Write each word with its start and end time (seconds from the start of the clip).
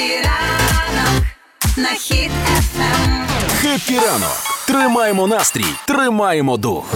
ранок 0.00 1.24
на 1.76 1.88
хід 1.88 2.30
ефем. 2.58 3.26
Хеппі 3.60 3.94
ранок! 3.94 4.36
Тримаємо 4.66 5.26
настрій, 5.26 5.64
тримаємо 5.86 6.56
дух. 6.56 6.94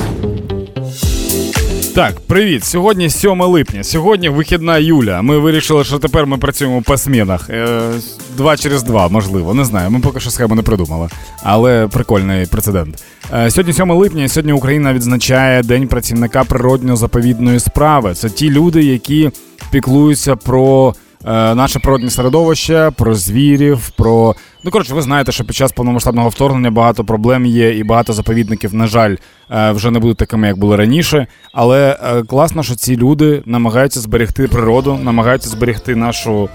Так, 1.94 2.20
привіт. 2.26 2.64
Сьогодні 2.64 3.10
7 3.10 3.40
липня. 3.42 3.84
Сьогодні 3.84 4.28
вихідна 4.28 4.78
Юля. 4.78 5.22
Ми 5.22 5.38
вирішили, 5.38 5.84
що 5.84 5.98
тепер 5.98 6.26
ми 6.26 6.38
працюємо 6.38 6.82
по 6.82 6.96
смінах. 6.96 7.50
Е, 7.50 7.90
Два 8.36 8.56
через 8.56 8.82
два, 8.82 9.08
можливо. 9.08 9.54
Не 9.54 9.64
знаю. 9.64 9.90
Ми 9.90 10.00
поки 10.00 10.20
що 10.20 10.30
схему 10.30 10.54
не 10.54 10.62
придумали. 10.62 11.08
Але 11.42 11.86
прикольний 11.88 12.46
прецедент. 12.46 13.04
Е, 13.34 13.50
Сьогодні 13.50 13.72
7 13.72 13.90
липня, 13.90 14.24
і 14.24 14.28
сьогодні 14.28 14.52
Україна 14.52 14.92
відзначає 14.92 15.62
День 15.62 15.88
працівника 15.88 16.44
природньо-заповідної 16.44 17.60
справи. 17.60 18.14
Це 18.14 18.30
ті 18.30 18.50
люди, 18.50 18.82
які 18.84 19.30
піклуються 19.70 20.36
про. 20.36 20.94
Е, 21.28 21.54
Наше 21.54 21.78
природне 21.78 22.10
середовище, 22.10 22.90
про 22.96 23.14
звірів, 23.14 23.90
про 23.96 24.34
ну 24.64 24.70
коротше, 24.70 24.94
ви 24.94 25.02
знаєте, 25.02 25.32
що 25.32 25.44
під 25.44 25.56
час 25.56 25.72
повномасштабного 25.72 26.28
вторгнення 26.28 26.70
багато 26.70 27.04
проблем 27.04 27.46
є, 27.46 27.78
і 27.78 27.84
багато 27.84 28.12
заповідників, 28.12 28.74
на 28.74 28.86
жаль, 28.86 29.16
е, 29.50 29.72
вже 29.72 29.90
не 29.90 29.98
будуть 29.98 30.16
такими, 30.16 30.46
як 30.46 30.58
були 30.58 30.76
раніше. 30.76 31.26
Але 31.52 31.98
е, 32.02 32.22
класно, 32.22 32.62
що 32.62 32.74
ці 32.74 32.96
люди 32.96 33.42
намагаються 33.46 34.00
зберегти 34.00 34.48
природу, 34.48 34.98
намагаються 35.02 35.48
зберегти 35.48 35.96
нашу 35.96 36.48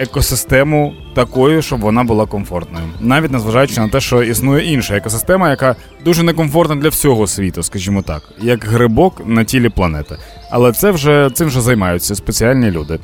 екосистему 0.00 0.94
такою, 1.14 1.62
щоб 1.62 1.80
вона 1.80 2.04
була 2.04 2.26
комфортною, 2.26 2.84
навіть 3.00 3.30
незважаючи 3.30 3.80
на 3.80 3.88
те, 3.88 4.00
що 4.00 4.22
існує 4.22 4.72
інша 4.72 4.96
екосистема, 4.96 5.50
яка 5.50 5.76
дуже 6.04 6.22
некомфортна 6.22 6.76
для 6.76 6.88
всього 6.88 7.26
світу, 7.26 7.62
скажімо 7.62 8.02
так, 8.02 8.22
як 8.38 8.64
грибок 8.64 9.22
на 9.26 9.44
тілі 9.44 9.68
планети. 9.68 10.16
Але 10.50 10.72
це 10.72 10.90
вже 10.90 11.30
цим 11.34 11.46
вже 11.46 11.60
займаються 11.60 12.14
спеціальні 12.14 12.70
люди. 12.70 12.98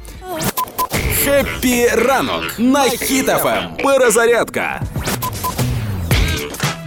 Happy 1.27 1.89
ранок 1.89 2.45
на 2.59 2.83
Хіт 2.83 3.32
FM. 3.32 3.69
Перезарядка. 3.83 4.81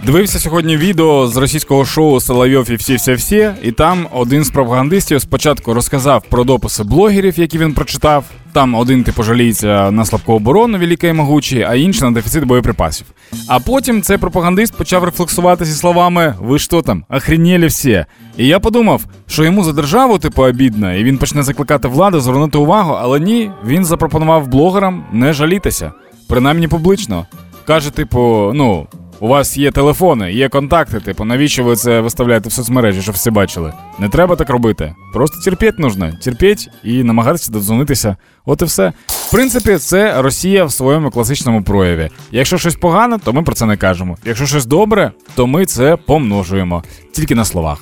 Дивився 0.06 0.38
сьогодні 0.38 0.76
відео 0.76 1.26
з 1.28 1.36
російського 1.36 1.84
шоу 1.84 2.20
Соловйов 2.20 2.70
і 2.70 2.74
всі 2.74 2.94
всі 2.94 3.12
всі 3.12 3.50
і 3.62 3.72
там 3.72 4.06
один 4.12 4.44
з 4.44 4.50
пропагандистів 4.50 5.20
спочатку 5.20 5.74
розказав 5.74 6.22
про 6.28 6.44
дописи 6.44 6.84
блогерів, 6.84 7.38
які 7.38 7.58
він 7.58 7.74
прочитав. 7.74 8.24
Там 8.52 8.74
один 8.74 9.04
типу 9.04 9.22
жаліється 9.22 9.90
на 9.90 10.04
слабку 10.04 10.32
оборону 10.32 10.78
великий 10.78 11.10
и 11.10 11.12
могучий, 11.12 11.62
а 11.62 11.74
інший 11.74 12.02
на 12.02 12.10
дефіцит 12.10 12.44
боєприпасів. 12.44 13.06
А 13.48 13.58
потім 13.58 14.02
цей 14.02 14.18
пропагандист 14.18 14.76
почав 14.76 15.04
рефлексувати 15.04 15.64
зі 15.64 15.74
словами 15.74 16.34
Ви 16.40 16.58
що 16.58 16.82
там, 16.82 17.04
охренели 17.08 17.66
всі? 17.66 18.04
І 18.36 18.46
я 18.46 18.60
подумав, 18.60 19.04
що 19.26 19.44
йому 19.44 19.64
за 19.64 19.72
державу 19.72 20.18
типу 20.18 20.42
обідно, 20.42 20.94
і 20.94 21.04
він 21.04 21.18
почне 21.18 21.42
закликати 21.42 21.88
владу 21.88 22.20
звернути 22.20 22.58
увагу, 22.58 22.96
але 23.00 23.20
ні, 23.20 23.50
він 23.66 23.84
запропонував 23.84 24.48
блогерам 24.48 25.04
не 25.12 25.32
жалітися, 25.32 25.92
принаймні 26.28 26.68
публічно. 26.68 27.26
Каже, 27.66 27.90
типу, 27.90 28.52
ну, 28.54 28.86
у 29.20 29.28
вас 29.28 29.56
є 29.56 29.70
телефони, 29.70 30.32
є 30.32 30.48
контакти, 30.48 31.00
типу, 31.00 31.24
навіщо 31.24 31.64
ви 31.64 31.76
це 31.76 32.00
виставляєте 32.00 32.48
в 32.48 32.52
соцмережі, 32.52 33.02
щоб 33.02 33.14
всі 33.14 33.30
бачили? 33.30 33.72
Не 33.98 34.08
треба 34.08 34.36
так 34.36 34.50
робити. 34.50 34.94
Просто 35.12 35.36
терпіти 35.44 35.74
нужно. 35.78 36.12
Терпіть 36.24 36.68
і 36.84 37.02
намагатися 37.04 37.52
додзвонитися. 37.52 38.16
От 38.44 38.62
і 38.62 38.64
все. 38.64 38.92
В 39.06 39.30
принципі, 39.30 39.76
це 39.76 40.22
Росія 40.22 40.64
в 40.64 40.72
своєму 40.72 41.10
класичному 41.10 41.62
прояві. 41.62 42.10
Якщо 42.30 42.58
щось 42.58 42.74
погане, 42.76 43.18
то 43.24 43.32
ми 43.32 43.42
про 43.42 43.54
це 43.54 43.66
не 43.66 43.76
кажемо. 43.76 44.16
Якщо 44.24 44.46
щось 44.46 44.66
добре, 44.66 45.12
то 45.34 45.46
ми 45.46 45.66
це 45.66 45.96
помножуємо. 45.96 46.84
Тільки 47.12 47.34
на 47.34 47.44
словах. 47.44 47.78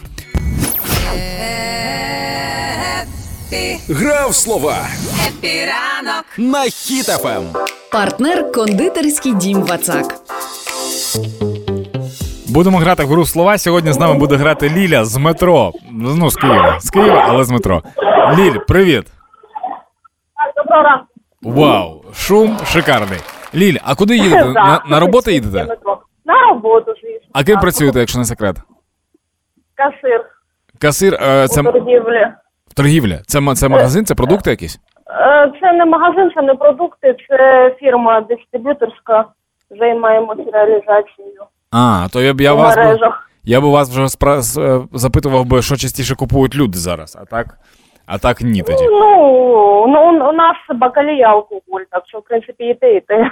Грав 3.88 4.34
слова 4.34 4.88
Happy 5.28 5.48
ранок. 5.66 6.24
на 6.38 6.62
Хіт 6.64 7.09
FM. 7.09 7.42
Партнер 7.92 8.52
кондитерський 8.52 9.34
дім 9.34 9.62
Вацак. 9.62 10.14
Будемо 12.48 12.78
грати 12.78 13.04
в 13.04 13.06
гру 13.08 13.24
слова. 13.26 13.58
Сьогодні 13.58 13.92
з 13.92 13.98
нами 14.00 14.14
буде 14.18 14.36
грати 14.36 14.68
Ліля 14.68 15.04
з 15.04 15.16
метро. 15.16 15.72
Ну, 15.92 16.30
з 16.30 16.36
Києва. 16.36 16.80
З 16.80 16.90
Києва, 16.90 17.24
але 17.28 17.44
з 17.44 17.50
метро. 17.50 17.82
Ліль, 18.38 18.58
привіт. 18.68 19.06
Доброго 20.56 20.82
ранку. 20.82 21.06
Вау, 21.42 22.02
шум 22.14 22.56
шикарний. 22.64 23.18
Ліль, 23.54 23.76
а 23.84 23.94
куди 23.94 24.16
їдете? 24.18 24.44
На, 24.48 24.82
на 24.88 25.00
роботу 25.00 25.30
їдете? 25.30 25.76
На 26.24 26.48
роботу, 26.48 26.94
звісно. 27.02 27.28
А 27.32 27.44
ким 27.44 27.60
працюєте, 27.60 27.98
якщо 27.98 28.18
не 28.18 28.24
секрет? 28.24 28.56
Касир 29.74 30.24
Касир, 30.80 31.14
е, 31.14 31.48
це 31.48 31.60
у 31.60 31.64
торгівлі. 31.64 32.26
в 32.70 32.74
торгівля. 32.74 33.18
Це, 33.26 33.40
ма- 33.40 33.54
це 33.54 33.68
магазин, 33.68 34.04
це 34.06 34.14
продукти 34.14 34.50
якісь? 34.50 34.80
Е, 35.10 35.52
Це 35.60 35.72
не 35.72 35.84
магазин, 35.84 36.30
це 36.34 36.42
не 36.42 36.54
продукти, 36.54 37.16
це 37.28 37.70
фірма 37.80 38.20
дистриб'юторська. 38.20 39.24
Займаємося 39.70 40.42
реалізацією 40.52 41.42
А, 41.72 42.06
то 42.12 42.20
я 42.20 42.34
б 42.34 42.40
я 42.40 42.54
вас 42.54 42.76
би, 42.76 42.98
я 43.44 43.60
б 43.60 43.64
вас 43.64 43.90
вже 43.90 44.02
спра- 44.02 44.60
е, 44.62 44.88
запитував 44.92 45.44
би, 45.44 45.62
що 45.62 45.76
частіше 45.76 46.14
купують 46.16 46.54
люди 46.56 46.78
зараз, 46.78 47.18
а 47.22 47.24
так, 47.24 47.46
а 48.06 48.18
так 48.18 48.40
ні 48.40 48.62
тоді. 48.62 48.84
Ну, 48.90 49.86
ну, 49.88 50.28
у 50.28 50.32
нас 50.32 50.56
бакалія 50.74 51.28
алкоголь, 51.28 51.82
так 51.90 52.02
що, 52.06 52.18
в 52.18 52.22
принципі, 52.24 52.64
і 52.64 52.74
те, 52.74 52.94
і 52.96 53.00
те. 53.00 53.30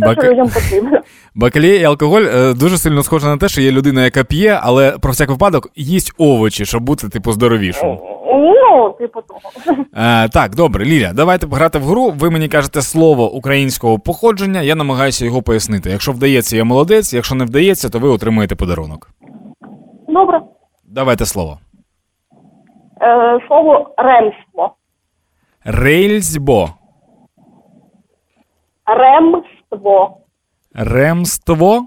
Що 0.00 0.22
людям 0.32 0.48
потрібно. 0.48 1.00
Бакалія 1.34 1.80
і 1.80 1.84
алкоголь 1.84 2.22
е, 2.22 2.54
дуже 2.54 2.78
сильно 2.78 3.02
схоже 3.02 3.26
на 3.26 3.36
те, 3.36 3.48
що 3.48 3.60
є 3.60 3.70
людина, 3.72 4.04
яка 4.04 4.24
п'є, 4.24 4.58
але 4.62 4.98
про 4.98 5.12
всяк 5.12 5.28
випадок 5.30 5.68
їсть 5.76 6.12
овочі, 6.18 6.64
щоб 6.64 6.82
бути 6.82 7.08
типу 7.08 7.32
здоровішим. 7.32 7.98
Ну, 8.26 8.96
типу 8.98 9.20
того. 9.22 9.40
Е, 9.96 10.28
так, 10.28 10.54
добре, 10.54 10.84
Ліля, 10.84 11.12
давайте 11.14 11.46
грати 11.46 11.78
в 11.78 11.82
гру. 11.82 12.10
Ви 12.18 12.30
мені 12.30 12.48
кажете 12.48 12.82
слово 12.82 13.32
українського 13.32 13.98
походження, 13.98 14.62
я 14.62 14.74
намагаюся 14.74 15.24
його 15.24 15.42
пояснити. 15.42 15.90
Якщо 15.90 16.12
вдається, 16.12 16.56
я 16.56 16.64
молодець, 16.64 17.12
якщо 17.14 17.34
не 17.34 17.44
вдається, 17.44 17.88
то 17.88 17.98
ви 17.98 18.08
отримаєте 18.08 18.54
подарунок. 18.56 19.10
Добре. 20.08 20.40
Давайте 20.84 21.26
слово. 21.26 21.58
Е, 23.02 23.38
Слово 23.48 23.94
ремство. 23.98 24.74
Рельсьбо. 25.64 26.68
Ремство. 29.70 30.16
Ремство. 30.74 31.86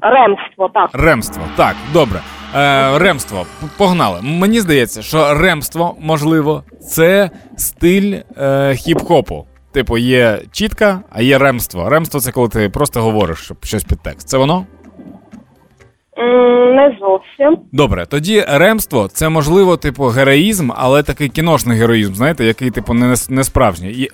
Ремство, 0.00 0.68
так. 0.74 0.90
Ремство. 0.92 1.42
Так, 1.56 1.76
добре. 1.92 2.20
Е, 2.56 2.98
ремство. 2.98 3.46
Погнали. 3.78 4.20
Мені 4.22 4.60
здається, 4.60 5.02
що 5.02 5.34
ремство, 5.34 5.96
можливо, 6.00 6.64
це 6.80 7.30
стиль 7.56 8.20
е, 8.36 8.42
хіп-хопу. 8.70 9.44
Типу, 9.72 9.98
є 9.98 10.38
чітка, 10.52 11.00
а 11.10 11.22
є 11.22 11.38
ремство. 11.38 11.88
Ремство 11.88 12.20
це 12.20 12.32
коли 12.32 12.48
ти 12.48 12.68
просто 12.68 13.02
говориш 13.02 13.38
щоб 13.38 13.64
щось 13.64 13.84
під 13.84 14.02
текст. 14.02 14.28
Це 14.28 14.38
воно? 14.38 14.66
Не 16.16 16.96
зовсім. 17.00 17.58
Добре, 17.72 18.06
тоді 18.06 18.44
ремство 18.48 19.08
це 19.08 19.28
можливо, 19.28 19.76
типу, 19.76 20.04
героїзм, 20.04 20.70
але 20.76 21.02
такий 21.02 21.28
кіношний 21.28 21.78
героїзм, 21.78 22.14
знаєте, 22.14 22.44
який, 22.44 22.70
типу, 22.70 22.94
не, 22.94 23.14
не 23.28 23.44
справжній. 23.44 23.90
І, 23.90 24.04
е, 24.04 24.08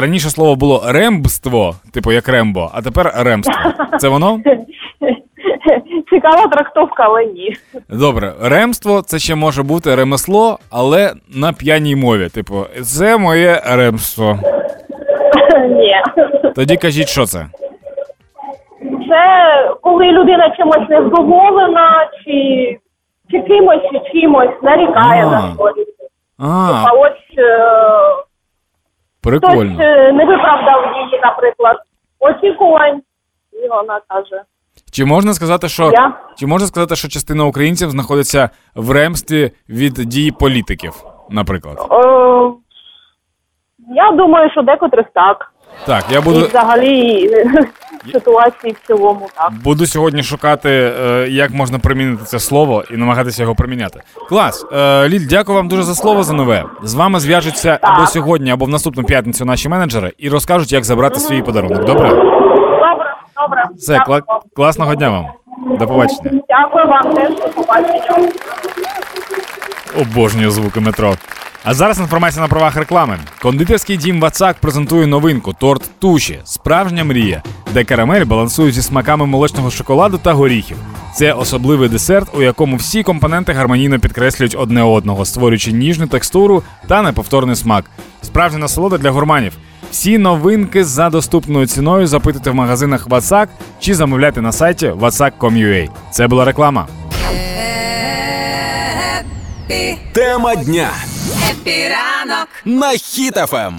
раніше 0.00 0.30
слово 0.30 0.56
було 0.56 0.82
рембство, 0.86 1.74
типу 1.92 2.12
як 2.12 2.28
рембо, 2.28 2.70
а 2.74 2.82
тепер 2.82 3.12
ремство. 3.16 3.54
Це 3.98 4.08
воно? 4.08 4.40
Цікава 6.10 6.46
трактовка, 6.46 7.02
але 7.02 7.24
ні. 7.26 7.56
Добре, 7.88 8.32
ремство 8.42 9.02
це 9.02 9.18
ще 9.18 9.34
може 9.34 9.62
бути 9.62 9.94
ремесло, 9.94 10.58
але 10.70 11.12
на 11.34 11.52
п'яній 11.52 11.96
мові. 11.96 12.28
Типу, 12.28 12.64
це 12.82 13.16
моє 13.18 13.62
ремство. 13.66 14.38
Ні. 15.70 15.94
Тоді 16.54 16.76
кажіть, 16.76 17.08
що 17.08 17.26
це? 17.26 17.46
Це 19.12 19.74
коли 19.82 20.12
людина 20.12 20.50
чимось 20.56 20.88
невдоволена, 20.88 22.08
чи, 22.24 22.78
чи 23.30 23.40
кимось, 23.42 23.82
чи 23.92 24.20
чимось 24.20 24.62
нарікає 24.62 25.26
А. 25.26 25.30
на 25.30 25.54
щось. 25.54 25.86
А, 26.38 26.84
А 26.86 26.92
ось 26.92 27.38
е, 27.38 29.36
хтось 29.38 29.80
е, 29.80 30.12
не 30.12 30.24
виправдав 30.24 30.96
її, 30.96 31.20
наприклад, 31.22 31.76
очікувань, 32.20 33.02
і 33.52 33.68
вона 33.68 34.00
каже. 34.08 34.42
Чи 34.92 35.04
можна 35.04 35.32
сказати, 35.32 35.68
що 35.68 35.90
Я? 35.92 36.12
чи 36.38 36.46
можна 36.46 36.66
сказати, 36.66 36.96
що 36.96 37.08
частина 37.08 37.44
українців 37.44 37.90
знаходиться 37.90 38.50
в 38.74 38.90
ремстві 38.90 39.50
від 39.68 39.92
дій 39.92 40.30
політиків, 40.40 40.92
наприклад? 41.30 41.78
Е, 41.90 42.52
я 43.94 44.10
думаю, 44.12 44.50
що 44.50 44.62
декотрих 44.62 45.06
так. 45.14 45.51
Так, 45.86 46.04
я 46.10 46.18
І 46.18 46.22
буду. 46.22 46.46
взагалі 46.46 47.30
ситуації 48.12 48.76
в 48.82 48.86
цілому 48.86 49.28
так. 49.36 49.52
Буду 49.64 49.86
сьогодні 49.86 50.22
шукати, 50.22 50.70
е, 51.02 51.26
як 51.30 51.50
можна 51.50 51.78
примінити 51.78 52.24
це 52.24 52.38
слово 52.38 52.84
і 52.90 52.96
намагатися 52.96 53.42
його 53.42 53.54
приміняти. 53.54 54.00
Клас, 54.28 54.66
е, 54.72 55.08
Ліль, 55.08 55.26
дякую 55.28 55.56
вам 55.56 55.68
дуже 55.68 55.82
за 55.82 55.94
слово 55.94 56.22
за 56.22 56.32
нове. 56.32 56.64
З 56.82 56.94
вами 56.94 57.20
зв'яжуться 57.20 57.78
або 57.82 58.06
сьогодні, 58.06 58.50
або 58.50 58.64
в 58.64 58.68
наступну 58.68 59.04
п'ятницю 59.04 59.44
наші 59.44 59.68
менеджери 59.68 60.12
і 60.18 60.28
розкажуть, 60.28 60.72
як 60.72 60.84
забрати 60.84 61.20
свій 61.20 61.42
подарунок. 61.42 61.84
Добре? 61.84 62.08
Добре, 62.08 63.14
добре. 63.36 63.64
Все, 63.76 63.98
кла- 63.98 64.22
класного 64.56 64.94
дня 64.94 65.10
вам. 65.10 65.26
До 65.78 65.86
побачення. 65.86 66.30
Дякую 66.48 66.86
вам 66.86 67.14
теж, 67.14 67.30
до 67.30 67.48
побачення. 67.48 68.28
Обожнюю 70.00 70.50
звуки 70.50 70.80
метро. 70.80 71.14
А 71.64 71.74
зараз 71.74 71.98
інформація 71.98 72.42
на 72.42 72.48
правах 72.48 72.76
реклами. 72.76 73.18
Кондитерський 73.42 73.96
дім 73.96 74.20
Вацак 74.20 74.56
презентує 74.56 75.06
новинку 75.06 75.52
торт 75.52 75.90
туші, 75.98 76.38
справжня 76.44 77.04
мрія, 77.04 77.42
де 77.74 77.84
карамель 77.84 78.24
балансує 78.24 78.72
зі 78.72 78.82
смаками 78.82 79.26
молочного 79.26 79.70
шоколаду 79.70 80.18
та 80.18 80.32
горіхів. 80.32 80.76
Це 81.14 81.32
особливий 81.32 81.88
десерт, 81.88 82.28
у 82.34 82.42
якому 82.42 82.76
всі 82.76 83.02
компоненти 83.02 83.52
гармонійно 83.52 83.98
підкреслюють 83.98 84.56
одне 84.58 84.82
одного, 84.82 85.24
створюючи 85.24 85.72
ніжну 85.72 86.06
текстуру 86.06 86.62
та 86.88 87.02
неповторний 87.02 87.56
смак. 87.56 87.84
Справжня 88.22 88.58
насолода 88.58 88.98
для 88.98 89.10
гурманів. 89.10 89.52
Всі 89.90 90.18
новинки 90.18 90.84
за 90.84 91.10
доступною 91.10 91.66
ціною 91.66 92.06
запитуйте 92.06 92.50
в 92.50 92.54
магазинах 92.54 93.06
Вацак 93.06 93.48
чи 93.80 93.94
замовляйте 93.94 94.40
на 94.42 94.52
сайті 94.52 94.88
vatsak.com.ua. 94.88 95.88
Це 96.10 96.28
була 96.28 96.44
реклама. 96.44 96.86
Тема 100.12 100.54
дня 100.54 100.90
Happy 101.50 101.88
ранок. 101.88 102.48
на 102.64 102.90
Хіт 102.92 102.96
FM. 102.98 103.72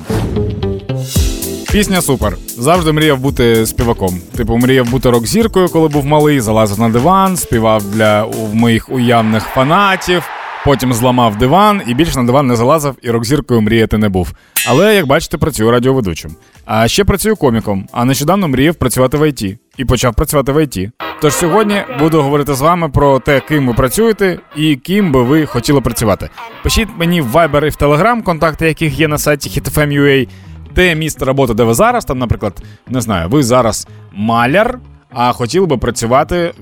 Пісня 1.71 2.01
супер. 2.01 2.37
Завжди 2.57 2.91
мріяв 2.91 3.19
бути 3.19 3.65
співаком. 3.65 4.21
Типу, 4.37 4.57
мріяв 4.57 4.89
бути 4.89 5.09
рок-зіркою, 5.09 5.69
коли 5.69 5.87
був 5.87 6.05
малий, 6.05 6.39
залазив 6.39 6.79
на 6.79 6.89
диван, 6.89 7.37
співав 7.37 7.83
для 7.83 8.23
у- 8.23 8.53
моїх 8.55 8.89
уявних 8.89 9.43
фанатів. 9.43 10.23
Потім 10.65 10.93
зламав 10.93 11.37
диван 11.37 11.81
і 11.87 11.93
більше 11.93 12.17
на 12.19 12.23
диван 12.23 12.47
не 12.47 12.55
залазив 12.55 12.95
і 13.01 13.11
рок-зіркою 13.11 13.61
мріяти 13.61 13.97
не 13.97 14.09
був. 14.09 14.31
Але, 14.67 14.95
як 14.95 15.05
бачите, 15.07 15.37
працюю 15.37 15.71
радіоведучим. 15.71 16.35
А 16.65 16.87
ще 16.87 17.03
працюю 17.05 17.35
коміком, 17.35 17.87
а 17.91 18.05
нещодавно 18.05 18.47
мріяв 18.47 18.75
працювати 18.75 19.17
в 19.17 19.29
ІТ. 19.29 19.57
І 19.77 19.85
почав 19.85 20.13
працювати 20.13 20.51
в 20.51 20.63
ІТ. 20.63 20.89
Тож 21.21 21.33
сьогодні 21.33 21.81
буду 21.99 22.21
говорити 22.21 22.53
з 22.53 22.61
вами 22.61 22.89
про 22.89 23.19
те, 23.19 23.39
ким 23.39 23.67
ви 23.67 23.73
працюєте 23.73 24.39
і 24.55 24.75
ким 24.75 25.11
би 25.11 25.23
ви 25.23 25.45
хотіли 25.45 25.81
працювати. 25.81 26.29
Пишіть 26.63 26.89
мені 26.97 27.21
в 27.21 27.35
Viber 27.35 27.65
і 27.65 27.69
в 27.69 27.73
Telegram, 27.73 28.23
контакти 28.23 28.67
яких 28.67 28.99
є 28.99 29.07
на 29.07 29.17
сайті 29.17 29.61
hitfm.ua, 29.61 30.27
де 30.75 30.95
місце 30.95 31.25
роботи, 31.25 31.53
де 31.53 31.63
ви 31.63 31.73
зараз. 31.73 32.05
Там, 32.05 32.19
наприклад, 32.19 32.63
не 32.87 33.01
знаю, 33.01 33.29
ви 33.29 33.43
зараз 33.43 33.87
маляр, 34.13 34.79
а 35.13 35.31
хотіли 35.31 35.65
би 35.65 35.77
працювати 35.77 36.53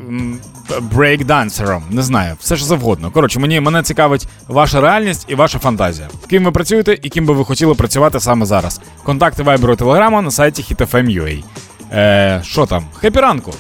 брейкдансером. 0.81 1.84
Не 1.90 2.02
знаю, 2.02 2.36
все 2.40 2.58
що 2.58 2.66
завгодно. 2.66 3.12
Коротше, 3.12 3.40
мені 3.40 3.60
мене 3.60 3.84
цікавить 3.84 4.28
ваша 4.48 4.81
реальність 4.81 5.25
і 5.30 5.36
ваша 5.36 5.60
фантазія. 5.60 6.08
Ким 6.30 6.44
ви 6.44 6.52
працюєте 6.52 6.98
і 7.02 7.10
ким 7.10 7.25
би 7.25 7.34
ви 7.34 7.46
хотіли 7.46 7.75
працювати 7.75 8.19
саме 8.19 8.46
зараз. 8.46 8.81
Контакти 9.04 9.44
Viber 9.44 9.72
і 9.74 9.75
Telegram 9.75 10.22
на 10.22 10.31
сайті 10.31 10.62
hitfm.ua. 10.62 11.44
Е, 11.93 12.41
що 12.45 12.65
там? 12.65 12.85
Happy 13.01 13.19
ранку! 13.19 13.53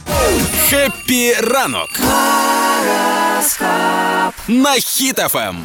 Happy 0.69 1.33
ранок. 1.33 1.89
На 4.47 4.71
Хіт 4.71 5.19
FM! 5.19 5.55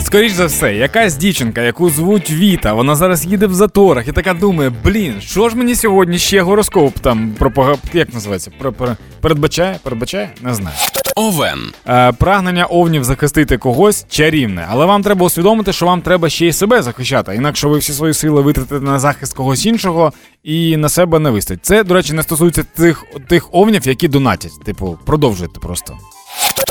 Скоріш 0.00 0.32
за 0.32 0.46
все, 0.46 0.74
якась 0.74 1.16
дівчинка, 1.16 1.60
яку 1.60 1.90
звуть 1.90 2.30
Віта, 2.30 2.72
вона 2.72 2.94
зараз 2.94 3.26
їде 3.26 3.46
в 3.46 3.54
заторах 3.54 4.08
і 4.08 4.12
така 4.12 4.34
думає: 4.34 4.72
блін, 4.84 5.20
що 5.20 5.48
ж 5.48 5.56
мені 5.56 5.74
сьогодні 5.74 6.18
ще 6.18 6.40
гороскоп 6.42 6.98
там 6.98 7.34
пропага... 7.38 7.74
як 7.92 8.14
називається? 8.14 8.50
Про... 8.58 8.74
Передбачає? 9.20 9.78
Передбачає? 9.82 10.30
Не 10.40 10.54
знаю. 10.54 10.76
Овен. 11.16 11.58
Е, 11.88 12.12
прагнення 12.12 12.66
овнів 12.66 13.04
захистити 13.04 13.58
когось 13.58 14.06
чарівне, 14.08 14.66
але 14.70 14.86
вам 14.86 15.02
треба 15.02 15.26
усвідомити, 15.26 15.72
що 15.72 15.86
вам 15.86 16.02
треба 16.02 16.28
ще 16.28 16.46
й 16.46 16.52
себе 16.52 16.82
захищати, 16.82 17.34
інакше 17.34 17.68
ви 17.68 17.78
всі 17.78 17.92
свої 17.92 18.14
сили 18.14 18.42
витратите 18.42 18.80
на 18.80 18.98
захист 18.98 19.34
когось 19.34 19.66
іншого 19.66 20.12
і 20.42 20.76
на 20.76 20.88
себе 20.88 21.18
не 21.18 21.30
вистачить. 21.30 21.66
Це, 21.66 21.84
до 21.84 21.94
речі, 21.94 22.12
не 22.12 22.22
стосується 22.22 22.62
тих, 22.62 23.04
тих 23.28 23.48
овнів, 23.52 23.88
які 23.88 24.08
донатять. 24.08 24.64
Типу, 24.64 24.98
продовжуйте 25.04 25.60
просто. 25.60 25.94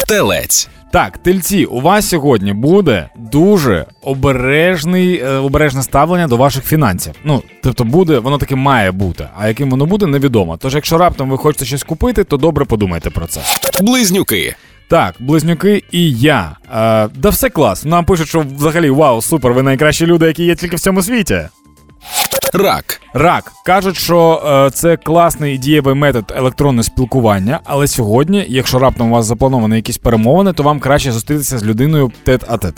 Телець. 0.07 0.69
Так, 0.91 1.17
тельці, 1.17 1.65
у 1.65 1.81
вас 1.81 2.09
сьогодні 2.09 2.53
буде 2.53 3.09
дуже 3.15 3.85
обережний, 4.01 5.19
е, 5.19 5.29
обережне 5.29 5.83
ставлення 5.83 6.27
до 6.27 6.37
ваших 6.37 6.63
фінансів. 6.65 7.13
Ну, 7.23 7.43
тобто 7.63 7.83
буде, 7.83 8.19
воно 8.19 8.37
таки 8.37 8.55
має 8.55 8.91
бути. 8.91 9.27
А 9.37 9.47
яким 9.47 9.69
воно 9.69 9.85
буде, 9.85 10.07
невідомо. 10.07 10.57
Тож, 10.57 10.75
якщо 10.75 10.97
раптом 10.97 11.29
ви 11.29 11.37
хочете 11.37 11.65
щось 11.65 11.83
купити, 11.83 12.23
то 12.23 12.37
добре 12.37 12.65
подумайте 12.65 13.09
про 13.09 13.27
це. 13.27 13.41
Близнюки. 13.81 14.55
Так, 14.87 15.15
близнюки 15.19 15.83
і 15.91 16.13
я. 16.13 16.51
Е, 16.75 17.07
да 17.15 17.29
все 17.29 17.49
клас. 17.49 17.85
Нам 17.85 18.05
пишуть, 18.05 18.27
що 18.27 18.45
взагалі 18.57 18.89
вау, 18.89 19.21
супер, 19.21 19.53
ви 19.53 19.63
найкращі 19.63 20.05
люди, 20.05 20.25
які 20.25 20.43
є 20.43 20.55
тільки 20.55 20.75
в 20.75 20.79
цьому 20.79 21.01
світі. 21.01 21.41
Рак. 22.53 23.01
Рак 23.13 23.51
кажуть, 23.65 23.97
що 23.97 24.43
е, 24.45 24.71
це 24.71 24.97
класний 24.97 25.55
і 25.55 25.57
дієвий 25.57 25.95
метод 25.95 26.33
електронного 26.35 26.83
спілкування, 26.83 27.59
але 27.63 27.87
сьогодні, 27.87 28.45
якщо 28.49 28.79
раптом 28.79 29.11
у 29.11 29.13
вас 29.13 29.25
заплановані 29.25 29.75
якісь 29.75 29.97
перемовини, 29.97 30.53
то 30.53 30.63
вам 30.63 30.79
краще 30.79 31.11
зустрітися 31.11 31.59
з 31.59 31.63
людиною 31.63 32.11
тет-а-тет. 32.25 32.73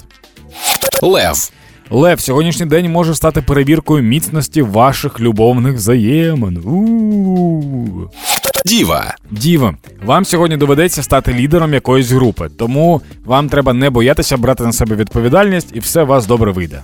Лев. 1.01 1.51
Лев, 1.89 2.19
сьогоднішній 2.19 2.65
день 2.65 2.91
може 2.91 3.15
стати 3.15 3.41
перевіркою 3.41 4.03
міцності 4.03 4.61
ваших 4.61 5.19
любовних 5.19 5.75
взаємин. 5.75 6.57
У-у-у. 6.65 8.09
Діва. 8.65 9.15
Діва, 9.31 9.75
вам 10.05 10.25
сьогодні 10.25 10.57
доведеться 10.57 11.03
стати 11.03 11.33
лідером 11.33 11.73
якоїсь 11.73 12.11
групи, 12.11 12.49
тому 12.59 13.01
вам 13.25 13.49
треба 13.49 13.73
не 13.73 13.89
боятися 13.89 14.37
брати 14.37 14.63
на 14.63 14.73
себе 14.73 14.95
відповідальність, 14.95 15.69
і 15.73 15.79
все 15.79 16.03
у 16.03 16.05
вас 16.05 16.25
добре 16.25 16.51
вийде. 16.51 16.81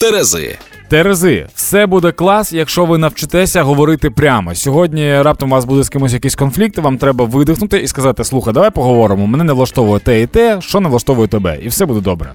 Терези. 0.00 0.58
Терези, 0.90 1.46
все 1.54 1.86
буде 1.86 2.12
клас, 2.12 2.52
якщо 2.52 2.84
ви 2.84 2.98
навчитеся 2.98 3.62
говорити 3.62 4.10
прямо. 4.10 4.54
Сьогодні 4.54 5.22
раптом 5.22 5.52
у 5.52 5.54
вас 5.54 5.64
буде 5.64 5.82
з 5.82 5.88
кимось 5.88 6.12
якийсь 6.12 6.34
конфлікт, 6.34 6.78
вам 6.78 6.98
треба 6.98 7.24
видихнути 7.24 7.78
і 7.78 7.86
сказати: 7.86 8.24
слухай, 8.24 8.54
давай 8.54 8.70
поговоримо. 8.70 9.26
Мене 9.26 9.44
не 9.44 9.52
влаштовує 9.52 10.00
те 10.00 10.22
і 10.22 10.26
те, 10.26 10.60
що 10.60 10.80
не 10.80 10.88
влаштовує 10.88 11.28
тебе, 11.28 11.58
і 11.62 11.68
все 11.68 11.86
буде 11.86 12.00
добре. 12.00 12.32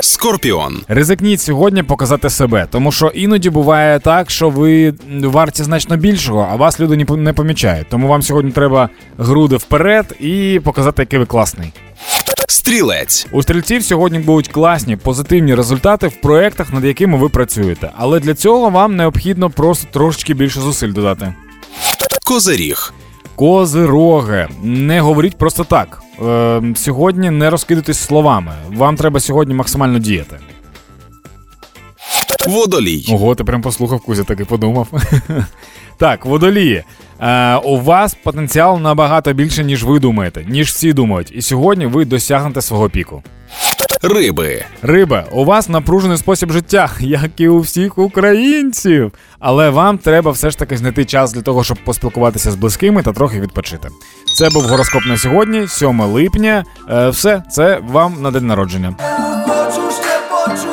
Скорпіон. 0.00 0.80
Ризикніть 0.88 1.40
сьогодні 1.40 1.82
показати 1.82 2.30
себе, 2.30 2.66
тому 2.70 2.92
що 2.92 3.06
іноді 3.06 3.50
буває 3.50 4.00
так, 4.00 4.30
що 4.30 4.50
ви 4.50 4.94
варті 5.22 5.62
значно 5.62 5.96
більшого, 5.96 6.48
а 6.52 6.56
вас 6.56 6.80
люди 6.80 7.06
не 7.16 7.32
помічають. 7.32 7.86
Тому 7.90 8.08
вам 8.08 8.22
сьогодні 8.22 8.50
треба 8.50 8.88
груди 9.18 9.56
вперед 9.56 10.16
і 10.20 10.60
показати, 10.64 11.02
який 11.02 11.18
ви 11.18 11.26
класний. 11.26 11.72
Стрілець. 12.52 13.26
У 13.30 13.42
стрільців 13.42 13.84
сьогодні 13.84 14.18
будуть 14.18 14.48
класні 14.48 14.96
позитивні 14.96 15.54
результати 15.54 16.08
в 16.08 16.20
проєктах, 16.20 16.72
над 16.72 16.84
якими 16.84 17.18
ви 17.18 17.28
працюєте. 17.28 17.90
Але 17.96 18.20
для 18.20 18.34
цього 18.34 18.70
вам 18.70 18.96
необхідно 18.96 19.50
просто 19.50 19.88
трошечки 19.92 20.34
більше 20.34 20.60
зусиль 20.60 20.92
додати. 20.92 21.34
Козиріг. 22.26 22.92
Козироги, 23.34 24.48
не 24.62 25.00
говоріть 25.00 25.38
просто 25.38 25.64
так. 25.64 26.02
Е, 26.26 26.62
сьогодні 26.76 27.30
не 27.30 27.50
розкидайтесь 27.50 27.98
словами. 27.98 28.52
Вам 28.72 28.96
треба 28.96 29.20
сьогодні 29.20 29.54
максимально 29.54 29.98
діяти. 29.98 30.38
Водолій. 32.46 33.06
Ого, 33.12 33.34
ти 33.34 33.44
прям 33.44 33.62
послухав 33.62 34.00
Кузя, 34.00 34.24
так 34.24 34.40
і 34.40 34.44
подумав. 34.44 34.88
так, 35.98 36.24
водолії. 36.24 36.84
Е, 37.22 37.56
у 37.56 37.80
вас 37.80 38.14
потенціал 38.14 38.80
набагато 38.80 39.32
більше, 39.32 39.64
ніж 39.64 39.84
ви 39.84 39.98
думаєте, 39.98 40.44
ніж 40.48 40.68
всі 40.68 40.92
думають. 40.92 41.32
І 41.34 41.42
сьогодні 41.42 41.86
ви 41.86 42.04
досягнете 42.04 42.62
свого 42.62 42.90
піку. 42.90 43.22
Риби. 44.02 44.64
Риба, 44.82 45.24
у 45.32 45.44
вас 45.44 45.68
напружений 45.68 46.16
спосіб 46.18 46.52
життя, 46.52 46.90
як 47.00 47.40
і 47.40 47.48
у 47.48 47.60
всіх 47.60 47.98
українців. 47.98 49.12
Але 49.38 49.70
вам 49.70 49.98
треба 49.98 50.30
все 50.30 50.50
ж 50.50 50.58
таки 50.58 50.76
знайти 50.76 51.04
час 51.04 51.32
для 51.32 51.42
того, 51.42 51.64
щоб 51.64 51.78
поспілкуватися 51.84 52.50
з 52.50 52.54
близькими 52.54 53.02
та 53.02 53.12
трохи 53.12 53.40
відпочити. 53.40 53.88
Це 54.38 54.50
був 54.50 54.62
гороскоп 54.62 55.06
на 55.06 55.16
сьогодні, 55.16 55.68
7 55.68 56.00
липня. 56.00 56.64
Е, 56.90 57.08
все, 57.08 57.42
це 57.50 57.80
вам 57.88 58.22
на 58.22 58.30
день 58.30 58.46
народження. 58.46 58.94
Хочу 59.46 59.90
ще 59.90 60.20
почути 60.30 60.71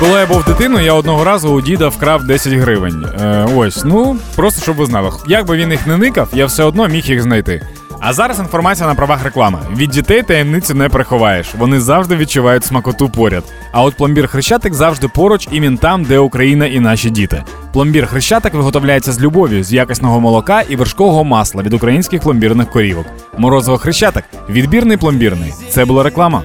Коли 0.00 0.20
я 0.20 0.26
був 0.26 0.44
дитиною, 0.44 0.84
я 0.84 0.92
одного 0.92 1.24
разу 1.24 1.48
у 1.48 1.60
діда 1.60 1.88
вкрав 1.88 2.24
10 2.24 2.52
гривень. 2.52 3.06
Е, 3.20 3.46
ось, 3.56 3.84
ну 3.84 4.16
просто 4.36 4.62
щоб 4.62 4.76
ви 4.76 4.86
знали. 4.86 5.10
Як 5.28 5.46
би 5.46 5.56
він 5.56 5.70
їх 5.70 5.86
не 5.86 5.96
никав, 5.96 6.28
я 6.32 6.46
все 6.46 6.64
одно 6.64 6.88
міг 6.88 7.04
їх 7.04 7.22
знайти. 7.22 7.62
А 8.00 8.12
зараз 8.12 8.38
інформація 8.38 8.88
на 8.88 8.94
правах 8.94 9.24
реклами. 9.24 9.58
Від 9.76 9.90
дітей 9.90 10.22
таємницю 10.22 10.74
не 10.74 10.88
приховаєш. 10.88 11.54
Вони 11.58 11.80
завжди 11.80 12.16
відчувають 12.16 12.64
смакоту 12.64 13.08
поряд. 13.08 13.44
А 13.72 13.82
от 13.82 13.96
пломбір 13.96 14.28
Хрещатик 14.28 14.74
завжди 14.74 15.08
поруч 15.08 15.48
і 15.50 15.60
він 15.60 15.78
там, 15.78 16.04
де 16.04 16.18
Україна 16.18 16.66
і 16.66 16.80
наші 16.80 17.10
діти. 17.10 17.42
Пломбір 17.72 18.06
Хрещатик 18.06 18.54
виготовляється 18.54 19.12
з 19.12 19.20
любов'ю, 19.20 19.64
з 19.64 19.72
якісного 19.72 20.20
молока 20.20 20.62
і 20.68 20.76
вершкового 20.76 21.24
масла 21.24 21.62
від 21.62 21.72
українських 21.72 22.20
пломбірних 22.20 22.70
корівок. 22.70 23.06
Морозиво 23.38 23.78
Хрещатик 23.78 24.24
відбірний 24.48 24.96
пломбірний. 24.96 25.54
Це 25.70 25.84
була 25.84 26.02
реклама. 26.02 26.42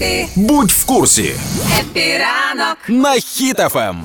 Happy, 0.00 0.26
Будь 0.36 0.70
в 0.70 0.84
курсі. 0.84 1.32
Happy 1.80 2.00
ранок. 2.18 2.76
На 2.88 3.12
Хіт 3.14 3.61
FM. 3.61 3.96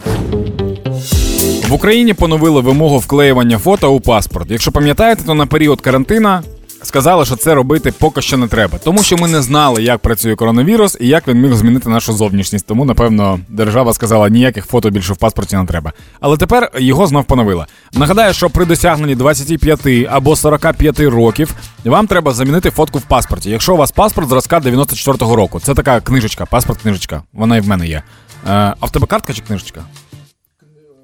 В 1.67 1.73
Україні 1.73 2.13
поновили 2.13 2.61
вимогу 2.61 2.97
вклеювання 2.97 3.57
фото 3.57 3.91
у 3.93 3.99
паспорт. 3.99 4.51
Якщо 4.51 4.71
пам'ятаєте, 4.71 5.23
то 5.25 5.33
на 5.33 5.45
період 5.45 5.81
карантина 5.81 6.43
сказали, 6.83 7.25
що 7.25 7.35
це 7.35 7.53
робити 7.55 7.91
поки 7.91 8.21
що 8.21 8.37
не 8.37 8.47
треба, 8.47 8.77
тому 8.77 9.03
що 9.03 9.17
ми 9.17 9.27
не 9.27 9.41
знали, 9.41 9.83
як 9.83 9.99
працює 9.99 10.35
коронавірус 10.35 10.97
і 11.01 11.07
як 11.07 11.27
він 11.27 11.41
міг 11.41 11.53
змінити 11.53 11.89
нашу 11.89 12.13
зовнішність. 12.13 12.65
Тому, 12.65 12.85
напевно, 12.85 13.39
держава 13.49 13.93
сказала, 13.93 14.29
ніяких 14.29 14.65
фото 14.65 14.89
більше 14.89 15.13
в 15.13 15.17
паспорті 15.17 15.55
не 15.55 15.65
треба. 15.65 15.93
Але 16.19 16.37
тепер 16.37 16.71
його 16.79 17.07
знов 17.07 17.25
поновила. 17.25 17.67
Нагадаю, 17.93 18.33
що 18.33 18.49
при 18.49 18.65
досягненні 18.65 19.15
25 19.15 19.79
або 20.09 20.35
45 20.35 20.99
років 20.99 21.53
вам 21.85 22.07
треба 22.07 22.33
замінити 22.33 22.69
фотку 22.69 22.99
в 22.99 23.01
паспорті. 23.01 23.49
Якщо 23.49 23.73
у 23.73 23.77
вас 23.77 23.91
паспорт 23.91 24.29
зразка 24.29 24.59
94-го 24.59 25.35
року, 25.35 25.59
це 25.59 25.73
така 25.73 26.01
книжечка, 26.01 26.45
паспорт 26.45 26.81
книжечка. 26.81 27.23
Вона 27.33 27.57
і 27.57 27.61
в 27.61 27.67
мене 27.67 27.87
є. 27.87 28.03
Е, 28.47 28.73
а 28.79 28.85
в 28.85 28.91
тебе 28.91 29.07
картка 29.07 29.33
чи 29.33 29.41
книжечка? 29.41 29.81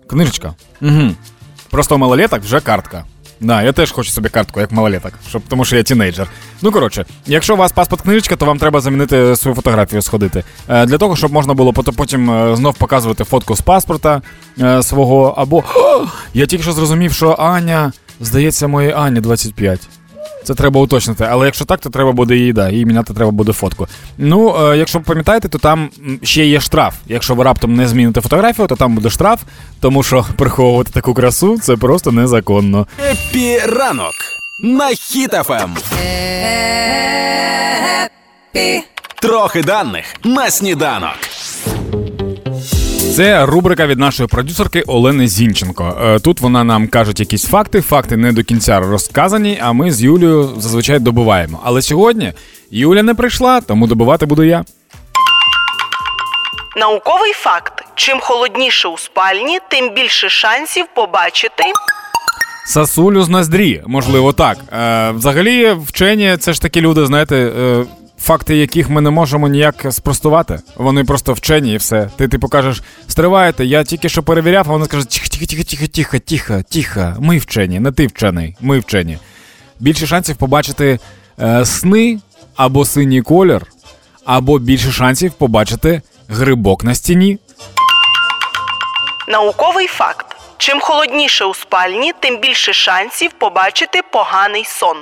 Книжечка. 0.07 0.53
Угу. 0.81 1.11
Просто 1.69 1.95
у 1.95 1.97
малолеток 1.97 2.43
вже 2.43 2.59
картка. 2.59 3.05
Да, 3.41 3.63
я 3.63 3.71
теж 3.71 3.91
хочу 3.91 4.11
собі 4.11 4.29
картку, 4.29 4.59
як 4.59 4.71
малолеток, 4.71 5.13
щоб, 5.29 5.41
тому 5.47 5.65
що 5.65 5.75
я 5.75 5.83
тінейджер. 5.83 6.27
Ну 6.61 6.71
коротше, 6.71 7.05
якщо 7.25 7.53
у 7.53 7.57
вас 7.57 7.71
паспорт 7.71 8.01
книжечка, 8.01 8.35
то 8.35 8.45
вам 8.45 8.57
треба 8.57 8.81
замінити 8.81 9.35
свою 9.35 9.55
фотографію, 9.55 10.01
сходити. 10.01 10.43
Е, 10.69 10.85
для 10.85 10.97
того, 10.97 11.15
щоб 11.15 11.33
можна 11.33 11.53
було 11.53 11.73
потім 11.73 12.31
е, 12.31 12.55
знов 12.55 12.77
показувати 12.77 13.23
фотку 13.23 13.55
з 13.55 13.61
паспорта 13.61 14.21
е, 14.61 14.83
свого. 14.83 15.33
Або 15.37 15.63
О, 15.75 16.05
я 16.33 16.45
тільки 16.45 16.63
що 16.63 16.71
зрозумів, 16.71 17.13
що 17.13 17.35
Аня, 17.39 17.91
здається, 18.19 18.67
моїй 18.67 18.91
Ані 18.91 19.21
25. 19.21 19.98
Це 20.43 20.55
треба 20.55 20.81
уточнити, 20.81 21.27
але 21.29 21.45
якщо 21.45 21.65
так, 21.65 21.79
то 21.79 21.89
треба 21.89 22.11
буде 22.11 22.35
їй, 22.35 22.53
да, 22.53 22.69
їй 22.69 22.85
міняти 22.85 23.13
треба 23.13 23.31
буде 23.31 23.53
фотку. 23.53 23.87
Ну, 24.17 24.55
е, 24.71 24.77
якщо 24.77 24.99
ви 24.99 25.05
пам'ятаєте, 25.07 25.49
то 25.49 25.57
там 25.57 25.89
ще 26.23 26.45
є 26.45 26.59
штраф. 26.59 26.95
Якщо 27.07 27.35
ви 27.35 27.43
раптом 27.43 27.75
не 27.75 27.87
зміните 27.87 28.21
фотографію, 28.21 28.67
то 28.67 28.75
там 28.75 28.95
буде 28.95 29.09
штраф, 29.09 29.41
тому 29.81 30.03
що 30.03 30.25
приховувати 30.35 30.91
таку 30.91 31.13
красу 31.13 31.57
це 31.59 31.75
просто 31.75 32.11
незаконно. 32.11 32.87
Happy 33.11 33.59
ранок 33.59 34.13
на 34.63 34.89
Хіт 34.89 34.95
FM. 34.95 35.75
Трохи 39.21 39.63
даних 39.63 40.05
на 40.23 40.51
сніданок. 40.51 41.17
Це 43.15 43.45
рубрика 43.45 43.87
від 43.87 43.99
нашої 43.99 44.27
продюсерки 44.29 44.81
Олени 44.81 45.27
Зінченко. 45.27 45.97
Е, 46.03 46.19
Тут 46.19 46.39
вона 46.41 46.63
нам 46.63 46.87
каже 46.87 47.13
якісь 47.15 47.45
факти. 47.45 47.81
Факти 47.81 48.17
не 48.17 48.31
до 48.31 48.43
кінця 48.43 48.79
розказані, 48.79 49.59
а 49.61 49.73
ми 49.73 49.91
з 49.91 50.01
Юлією 50.03 50.49
зазвичай 50.57 50.99
добуваємо. 50.99 51.59
Але 51.63 51.81
сьогодні 51.81 52.33
Юля 52.71 53.03
не 53.03 53.13
прийшла, 53.13 53.61
тому 53.61 53.87
добувати 53.87 54.25
буду 54.25 54.43
я. 54.43 54.63
Науковий 56.77 57.33
факт: 57.33 57.83
чим 57.95 58.19
холодніше 58.19 58.87
у 58.87 58.97
спальні, 58.97 59.59
тим 59.69 59.93
більше 59.93 60.29
шансів 60.29 60.85
побачити. 60.95 61.63
Сасулю 62.65 63.23
з 63.23 63.29
ноздрі, 63.29 63.81
можливо, 63.87 64.33
так. 64.33 64.57
Е, 64.73 65.11
взагалі, 65.11 65.77
вчені 65.87 66.37
це 66.37 66.53
ж 66.53 66.61
такі 66.61 66.81
люди, 66.81 67.05
знаєте, 67.05 67.35
е, 67.35 67.85
факти 68.21 68.55
яких 68.55 68.89
ми 68.89 69.01
не 69.01 69.09
можемо 69.09 69.47
ніяк 69.47 69.85
спростувати. 69.89 70.59
Вони 70.75 71.03
просто 71.03 71.33
вчені 71.33 71.73
і 71.73 71.77
все. 71.77 72.09
Ти 72.17 72.27
типу 72.27 72.47
кажеш, 72.47 72.83
стривайте, 73.07 73.65
я 73.65 73.83
тільки 73.83 74.09
що 74.09 74.23
перевіряв, 74.23 74.65
а 74.67 74.71
вони 74.71 74.85
скажуть, 74.85 75.09
тихо, 75.09 75.25
тихо, 75.29 75.45
тихо, 75.45 75.63
тихо, 75.63 75.87
тихо, 75.87 76.19
тихо, 76.19 76.63
тихо. 76.69 77.13
Ми 77.19 77.37
вчені, 77.37 77.79
не 77.79 77.91
ти 77.91 78.07
вчений, 78.07 78.55
ми 78.61 78.79
вчені. 78.79 79.17
Більше 79.79 80.07
шансів 80.07 80.35
побачити 80.35 80.99
е, 81.41 81.65
сни 81.65 82.19
або 82.55 82.85
синій 82.85 83.21
колір, 83.21 83.65
або 84.25 84.59
більше 84.59 84.91
шансів 84.91 85.33
побачити 85.33 86.01
грибок 86.27 86.83
на 86.83 86.95
стіні. 86.95 87.37
Науковий 89.27 89.87
факт: 89.87 90.35
чим 90.57 90.79
холодніше 90.81 91.45
у 91.45 91.53
спальні, 91.53 92.13
тим 92.19 92.39
більше 92.41 92.73
шансів 92.73 93.31
побачити 93.31 94.01
поганий 94.11 94.65
сон. 94.65 94.97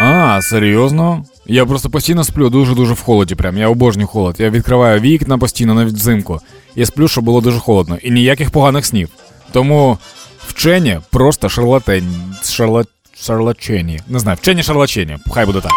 А, 0.00 0.42
серйозно? 0.42 1.24
Я 1.52 1.66
просто 1.66 1.90
постійно 1.90 2.24
сплю 2.24 2.50
дуже-дуже 2.50 2.94
в 2.94 3.00
холоді. 3.02 3.34
Прям 3.34 3.56
я 3.58 3.68
обожнюю 3.68 4.06
холод. 4.08 4.36
Я 4.38 4.50
відкриваю 4.50 5.00
вікна 5.00 5.38
постійно, 5.38 5.74
навіть 5.74 5.94
взимку. 5.94 6.40
Я 6.74 6.86
сплю, 6.86 7.08
щоб 7.08 7.24
було 7.24 7.40
дуже 7.40 7.58
холодно. 7.58 7.98
І 8.02 8.10
ніяких 8.10 8.50
поганих 8.50 8.86
снів. 8.86 9.08
Тому 9.52 9.98
вчені 10.46 11.00
просто 11.10 11.48
шарлатень. 11.48 12.34
Шарла... 12.44 12.84
Шарлачені. 13.16 14.00
Не 14.08 14.18
знаю, 14.18 14.38
вчені 14.40 14.62
шарлачені. 14.62 15.18
Хай 15.34 15.46
буде 15.46 15.60
так. 15.60 15.72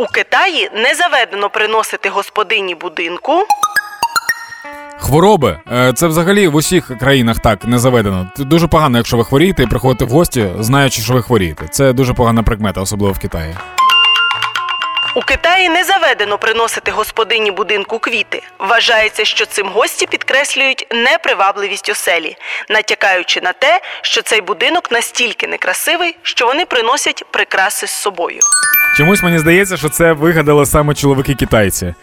У 0.00 0.06
Китаї 0.12 0.70
не 0.74 0.94
заведено 0.94 1.50
приносити 1.50 2.08
господині 2.08 2.74
будинку. 2.74 3.32
Хвороби. 4.98 5.58
Е, 5.72 5.92
Це 5.92 6.06
взагалі 6.06 6.48
в 6.48 6.54
усіх 6.54 6.98
країнах 6.98 7.38
так 7.38 7.64
не 7.64 7.78
заведено. 7.78 8.30
Дуже 8.38 8.66
погано, 8.66 8.98
якщо 8.98 9.16
ви 9.16 9.24
хворієте 9.24 9.62
і 9.62 9.66
приходите 9.66 10.04
в 10.04 10.08
гості, 10.08 10.48
знаючи, 10.58 11.02
що 11.02 11.14
ви 11.14 11.22
хворієте. 11.22 11.68
Це 11.68 11.92
дуже 11.92 12.14
погана 12.14 12.42
прикмета, 12.42 12.80
особливо 12.80 13.12
в 13.12 13.18
Китаї. 13.18 13.54
У 15.14 15.20
Китаї 15.20 15.68
не 15.68 15.84
заведено 15.84 16.38
приносити 16.38 16.90
господині 16.90 17.50
будинку 17.50 17.98
квіти. 17.98 18.42
Вважається, 18.58 19.24
що 19.24 19.46
цим 19.46 19.68
гості 19.68 20.06
підкреслюють 20.06 20.86
непривабливість 20.90 21.88
оселі, 21.88 22.36
натякаючи 22.68 23.40
на 23.40 23.52
те, 23.52 23.80
що 24.02 24.22
цей 24.22 24.40
будинок 24.40 24.90
настільки 24.92 25.46
некрасивий, 25.46 26.16
що 26.22 26.46
вони 26.46 26.64
приносять 26.64 27.24
прикраси 27.30 27.86
з 27.86 27.90
собою. 27.90 28.40
Чомусь 28.96 29.22
мені 29.22 29.38
здається, 29.38 29.76
що 29.76 29.88
це 29.88 30.12
вигадали 30.12 30.66
саме 30.66 30.94
чоловіки 30.94 31.34
китайці. 31.34 31.94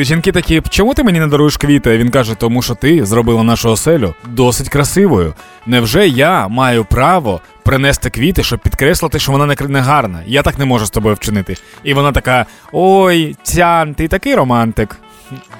Жінки 0.00 0.32
такі, 0.32 0.62
чому 0.70 0.94
ти 0.94 1.02
мені 1.04 1.20
не 1.20 1.26
даруєш 1.26 1.56
квіти? 1.56 1.98
Він 1.98 2.10
каже, 2.10 2.34
тому 2.34 2.62
що 2.62 2.74
ти 2.74 3.06
зробила 3.06 3.42
нашу 3.42 3.70
оселю 3.70 4.14
досить 4.24 4.68
красивою. 4.68 5.34
Невже 5.66 6.08
я 6.08 6.48
маю 6.48 6.84
право 6.84 7.40
принести 7.62 8.10
квіти, 8.10 8.42
щоб 8.42 8.58
підкреслити, 8.58 9.18
що 9.18 9.32
вона 9.32 9.56
не, 9.68 9.80
гарна? 9.80 10.22
Я 10.26 10.42
так 10.42 10.58
не 10.58 10.64
можу 10.64 10.86
з 10.86 10.90
тобою 10.90 11.14
вчинити. 11.14 11.56
І 11.84 11.94
вона 11.94 12.12
така: 12.12 12.46
Ой, 12.72 13.36
Цян, 13.42 13.94
ти 13.94 14.08
такий 14.08 14.34
романтик. 14.34 14.96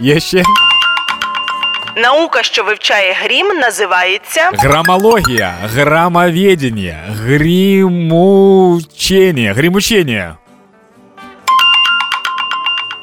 Є 0.00 0.20
ще 0.20 0.42
Наука, 1.96 2.42
що 2.42 2.64
вивчає 2.64 3.16
грім, 3.24 3.46
називається 3.46 4.50
грамологія, 4.54 5.54
грамоведення, 5.74 6.96
гримучення, 7.08 8.72
гримучення. 9.52 10.36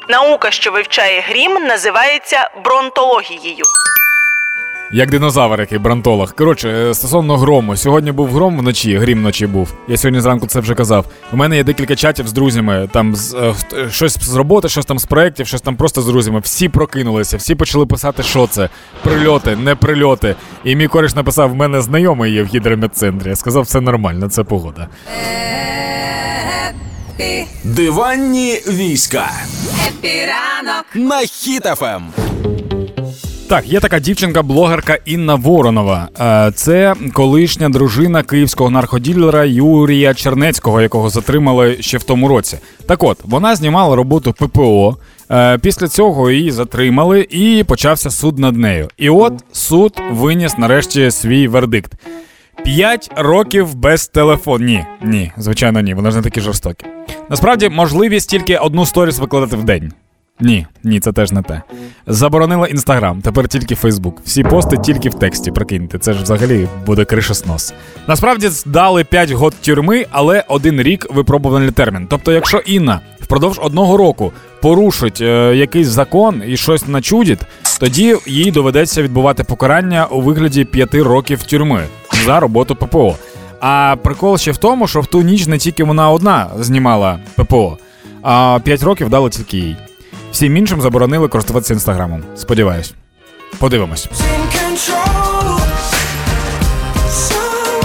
Наука, 0.08 0.50
що 0.50 0.70
вивчає 0.70 1.20
грім, 1.20 1.52
називається 1.52 2.50
бронтологією. 2.64 3.64
Як 4.90 5.10
динозавр, 5.10 5.60
який 5.60 5.78
бронтолог. 5.78 6.34
Коротше, 6.34 6.68
е, 6.68 6.94
стосовно 6.94 7.36
грому. 7.36 7.76
Сьогодні 7.76 8.12
був 8.12 8.28
гром 8.28 8.58
вночі, 8.58 8.96
грім 8.96 9.18
вночі 9.18 9.46
був. 9.46 9.74
Я 9.88 9.96
сьогодні 9.96 10.20
зранку 10.20 10.46
це 10.46 10.60
вже 10.60 10.74
казав. 10.74 11.06
У 11.32 11.36
мене 11.36 11.56
є 11.56 11.64
декілька 11.64 11.96
чатів 11.96 12.28
з 12.28 12.32
друзями. 12.32 12.88
Там 12.92 13.14
з, 13.14 13.34
е, 13.34 13.54
щось 13.90 14.18
з 14.20 14.34
роботи, 14.34 14.68
щось 14.68 14.86
там 14.86 14.98
з 14.98 15.04
проєктів, 15.04 15.46
щось 15.46 15.60
там 15.60 15.76
просто 15.76 16.02
з 16.02 16.06
друзями. 16.06 16.40
Всі 16.40 16.68
прокинулися, 16.68 17.36
всі 17.36 17.54
почали 17.54 17.86
писати, 17.86 18.22
що 18.22 18.46
це. 18.46 18.68
Прильоти, 19.02 19.56
не 19.56 19.74
прильоти. 19.74 20.34
І 20.64 20.76
мій 20.76 20.86
кореш 20.88 21.14
написав: 21.14 21.50
в 21.50 21.54
мене 21.54 21.80
знайомий 21.80 22.32
є 22.32 22.42
в 22.42 22.46
гідрометцентрі. 22.46 23.28
Я 23.28 23.36
сказав, 23.36 23.62
все 23.62 23.80
нормально, 23.80 24.28
це 24.28 24.44
погода. 24.44 24.88
Happy. 27.20 27.46
Диванні 27.64 28.52
війська 28.68 29.30
Happy 29.88 30.32
ранок. 30.32 30.84
на 30.94 31.20
Хіт 31.20 31.26
FM. 31.26 32.02
Так, 33.48 33.66
є 33.68 33.80
така 33.80 33.98
дівчинка-блогерка 34.00 34.98
Інна 35.04 35.34
Воронова. 35.34 36.08
Е, 36.20 36.52
Це 36.54 36.94
колишня 37.12 37.68
дружина 37.68 38.22
київського 38.22 38.70
наркоділера 38.70 39.44
Юрія 39.44 40.14
Чернецького, 40.14 40.80
якого 40.80 41.10
затримали 41.10 41.76
ще 41.80 41.98
в 41.98 42.02
тому 42.02 42.28
році. 42.28 42.58
Так 42.86 43.02
от, 43.02 43.18
вона 43.24 43.56
знімала 43.56 43.96
роботу 43.96 44.32
ППО. 44.32 44.96
е, 45.30 45.58
Після 45.58 45.88
цього 45.88 46.30
її 46.30 46.50
затримали 46.50 47.26
і 47.30 47.64
почався 47.68 48.10
суд 48.10 48.38
над 48.38 48.56
нею. 48.56 48.88
І 48.96 49.10
от 49.10 49.32
суд 49.52 50.00
виніс 50.10 50.58
нарешті 50.58 51.10
свій 51.10 51.48
вердикт. 51.48 51.92
П'ять 52.64 53.10
років 53.16 53.74
без 53.74 54.08
телефону. 54.08 54.64
Ні, 54.64 54.84
ні, 55.02 55.32
звичайно, 55.36 55.80
ні. 55.80 55.94
Вони 55.94 56.10
ж 56.10 56.16
не 56.16 56.22
такі 56.22 56.40
жорстокі. 56.40 56.86
Насправді, 57.30 57.68
можливість 57.68 58.30
тільки 58.30 58.56
одну 58.56 58.86
сторіс 58.86 59.18
викладати 59.18 59.56
в 59.56 59.64
день. 59.64 59.92
Ні, 60.40 60.66
ні, 60.84 61.00
це 61.00 61.12
теж 61.12 61.32
не 61.32 61.42
те. 61.42 61.62
Заборонила 62.06 62.66
інстаграм, 62.66 63.20
тепер 63.20 63.48
тільки 63.48 63.74
Фейсбук. 63.74 64.20
Всі 64.24 64.42
пости 64.42 64.76
тільки 64.76 65.08
в 65.08 65.14
тексті. 65.14 65.50
Прикиньте, 65.50 65.98
це 65.98 66.12
ж 66.12 66.22
взагалі 66.22 66.68
буде 66.86 67.04
кришоснос. 67.04 67.74
Насправді 68.06 68.48
дали 68.66 69.04
5 69.04 69.30
год 69.30 69.54
тюрми, 69.60 70.06
але 70.10 70.44
один 70.48 70.82
рік 70.82 71.06
випробувальний 71.14 71.70
термін. 71.70 72.06
Тобто, 72.10 72.32
якщо 72.32 72.58
Інна 72.58 73.00
впродовж 73.20 73.58
одного 73.62 73.96
року 73.96 74.32
порушить 74.62 75.20
е, 75.20 75.56
якийсь 75.56 75.86
закон 75.88 76.42
і 76.46 76.56
щось 76.56 76.86
начудить, 76.88 77.40
тоді 77.80 78.16
їй 78.26 78.50
доведеться 78.50 79.02
відбувати 79.02 79.44
покарання 79.44 80.06
у 80.06 80.20
вигляді 80.20 80.64
5 80.64 80.94
років 80.94 81.42
тюрми 81.42 81.84
за 82.24 82.40
роботу 82.40 82.76
ППО. 82.76 83.16
А 83.60 83.96
прикол 84.02 84.38
ще 84.38 84.52
в 84.52 84.56
тому, 84.56 84.88
що 84.88 85.00
в 85.00 85.06
ту 85.06 85.22
ніч 85.22 85.46
не 85.46 85.58
тільки 85.58 85.84
вона 85.84 86.10
одна 86.10 86.50
знімала 86.58 87.18
ППО, 87.36 87.78
а 88.22 88.58
5 88.64 88.82
років 88.82 89.08
дали 89.08 89.30
тільки 89.30 89.58
їй. 89.58 89.76
Всім 90.32 90.56
іншим 90.56 90.80
заборонили 90.80 91.28
користуватися 91.28 91.74
інстаграмом. 91.74 92.22
Сподіваюсь. 92.36 92.94
Подивимось. 93.58 94.08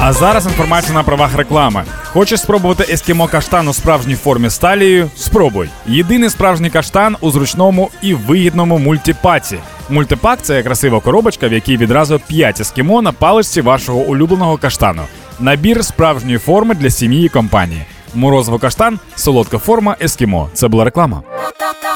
А 0.01 0.13
зараз 0.13 0.45
інформація 0.45 0.93
на 0.93 1.03
правах 1.03 1.35
реклами. 1.35 1.83
Хочеш 2.03 2.39
спробувати 2.41 2.93
ескімо 2.93 3.27
каштан 3.27 3.67
у 3.67 3.73
справжній 3.73 4.15
формі 4.15 4.49
з? 4.49 5.05
Спробуй. 5.15 5.69
Єдиний 5.87 6.29
справжній 6.29 6.69
каштан 6.69 7.15
у 7.21 7.31
зручному 7.31 7.89
і 8.01 8.13
вигідному 8.13 8.77
мультипаці. 8.77 9.57
Мультипак 9.89 10.39
це 10.41 10.63
красива 10.63 10.99
коробочка, 10.99 11.47
в 11.47 11.53
якій 11.53 11.77
відразу 11.77 12.19
5 12.27 12.61
ескімо 12.61 13.01
на 13.01 13.11
паличці 13.11 13.61
вашого 13.61 13.99
улюбленого 13.99 14.57
каштану. 14.57 15.01
Набір 15.39 15.85
справжньої 15.85 16.37
форми 16.37 16.75
для 16.75 16.89
сім'ї 16.89 17.25
і 17.25 17.29
компанії. 17.29 17.85
Морозиво 18.15 18.59
каштан, 18.59 18.99
солодка 19.15 19.57
форма 19.57 19.95
ескімо. 20.01 20.49
Це 20.53 20.67
була 20.67 20.83
реклама. 20.83 21.21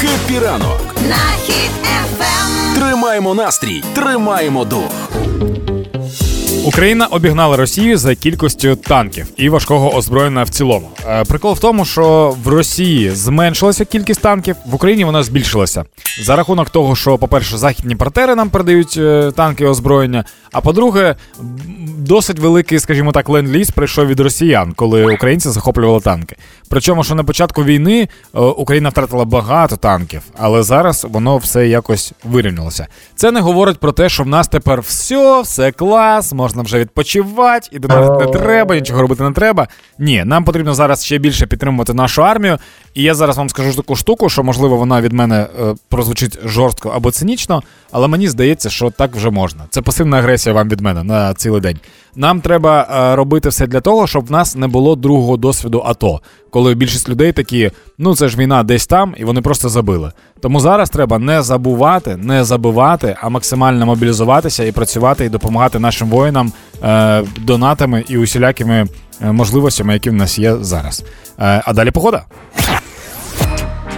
Хеппі 0.00 0.38
ранок. 0.38 0.94
на 1.08 1.36
хід 1.46 1.70
ефем. 1.82 2.74
Тримаємо 2.74 3.34
настрій, 3.34 3.84
тримаємо 3.94 4.64
дух. 4.64 4.90
Україна 6.64 7.06
обігнала 7.06 7.56
Росію 7.56 7.98
за 7.98 8.14
кількістю 8.14 8.76
танків 8.76 9.26
і 9.36 9.48
важкого 9.48 9.94
озброєння 9.94 10.42
в 10.42 10.48
цілому. 10.48 10.88
Е, 11.08 11.24
Прикол 11.24 11.52
в 11.54 11.58
тому, 11.58 11.84
що 11.84 12.36
в 12.44 12.48
Росії 12.48 13.10
зменшилася 13.10 13.84
кількість 13.84 14.20
танків, 14.20 14.56
в 14.66 14.74
Україні 14.74 15.04
вона 15.04 15.22
збільшилася. 15.22 15.84
За 16.22 16.36
рахунок 16.36 16.70
того, 16.70 16.96
що, 16.96 17.18
по-перше, 17.18 17.58
західні 17.58 17.96
партнери 17.96 18.34
нам 18.34 18.50
передають 18.50 18.94
е, 18.96 19.32
танки 19.36 19.64
і 19.64 19.66
озброєння. 19.66 20.24
А 20.52 20.60
по-друге, 20.60 21.16
досить 21.98 22.38
великий, 22.38 22.78
скажімо 22.78 23.12
так, 23.12 23.28
ленд-ліз 23.28 23.70
прийшов 23.70 24.06
від 24.06 24.20
росіян, 24.20 24.72
коли 24.76 25.14
українці 25.14 25.50
захоплювали 25.50 26.00
танки. 26.00 26.36
Причому, 26.68 27.04
що 27.04 27.14
на 27.14 27.24
початку 27.24 27.64
війни 27.64 28.08
е, 28.34 28.40
Україна 28.40 28.88
втратила 28.88 29.24
багато 29.24 29.76
танків, 29.76 30.22
але 30.38 30.62
зараз 30.62 31.06
воно 31.10 31.36
все 31.36 31.68
якось 31.68 32.12
вирівнялося. 32.24 32.86
Це 33.16 33.30
не 33.30 33.40
говорить 33.40 33.78
про 33.78 33.92
те, 33.92 34.08
що 34.08 34.22
в 34.22 34.26
нас 34.26 34.48
тепер 34.48 34.80
все, 34.80 35.42
все 35.42 35.72
клас, 35.72 36.32
можна 36.32 36.51
вже 36.54 36.78
відпочивати, 36.78 37.68
і 37.72 37.78
донатити 37.78 38.24
не 38.24 38.38
треба, 38.38 38.74
нічого 38.74 39.02
робити 39.02 39.22
не 39.22 39.32
треба. 39.32 39.68
Ні, 39.98 40.24
нам 40.24 40.44
потрібно 40.44 40.74
зараз 40.74 41.04
ще 41.04 41.18
більше 41.18 41.46
підтримувати 41.46 41.94
нашу 41.94 42.24
армію. 42.24 42.58
І 42.94 43.02
я 43.02 43.14
зараз 43.14 43.38
вам 43.38 43.48
скажу 43.48 43.74
таку 43.74 43.96
штуку, 43.96 44.28
що 44.28 44.42
можливо 44.42 44.76
вона 44.76 45.00
від 45.00 45.12
мене 45.12 45.46
е, 45.60 45.74
прозвучить 45.88 46.38
жорстко 46.44 46.88
або 46.88 47.10
цинічно, 47.10 47.62
але 47.90 48.08
мені 48.08 48.28
здається, 48.28 48.70
що 48.70 48.90
так 48.90 49.16
вже 49.16 49.30
можна. 49.30 49.62
Це 49.70 49.82
пасивна 49.82 50.18
агресія 50.18 50.54
вам 50.54 50.68
від 50.68 50.80
мене 50.80 51.04
на 51.04 51.34
цілий 51.34 51.60
день. 51.60 51.78
Нам 52.16 52.40
треба 52.40 52.88
е, 52.90 53.16
робити 53.16 53.48
все 53.48 53.66
для 53.66 53.80
того, 53.80 54.06
щоб 54.06 54.26
в 54.26 54.30
нас 54.30 54.56
не 54.56 54.68
було 54.68 54.96
другого 54.96 55.36
досвіду 55.36 55.82
АТО, 55.86 56.20
коли 56.50 56.74
більшість 56.74 57.08
людей 57.08 57.32
такі, 57.32 57.70
ну 58.02 58.16
це 58.16 58.28
ж 58.28 58.36
війна 58.36 58.62
десь 58.62 58.86
там, 58.86 59.14
і 59.16 59.24
вони 59.24 59.42
просто 59.42 59.68
забили. 59.68 60.12
Тому 60.40 60.60
зараз 60.60 60.90
треба 60.90 61.18
не 61.18 61.42
забувати, 61.42 62.16
не 62.16 62.44
забивати, 62.44 63.16
а 63.20 63.28
максимально 63.28 63.86
мобілізуватися 63.86 64.64
і 64.64 64.72
працювати 64.72 65.24
і 65.24 65.28
допомагати 65.28 65.78
нашим 65.78 66.08
воїнам 66.08 66.52
е, 66.84 67.22
донатами 67.38 68.04
і 68.08 68.18
усілякими 68.18 68.86
е, 69.20 69.32
можливостями, 69.32 69.92
які 69.92 70.10
в 70.10 70.12
нас 70.12 70.38
є 70.38 70.56
зараз. 70.60 71.04
Е, 71.40 71.62
а 71.64 71.72
далі 71.72 71.90
погода. 71.90 72.24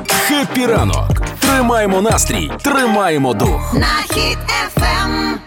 Хеппі 0.09 0.67
ранок. 0.67 1.23
Тримаємо 1.39 2.03
настрій, 2.03 2.51
тримаємо 2.63 3.35
дух. 3.35 3.75
На 3.75 4.15
хід 4.15 4.39
ефем. 4.67 5.39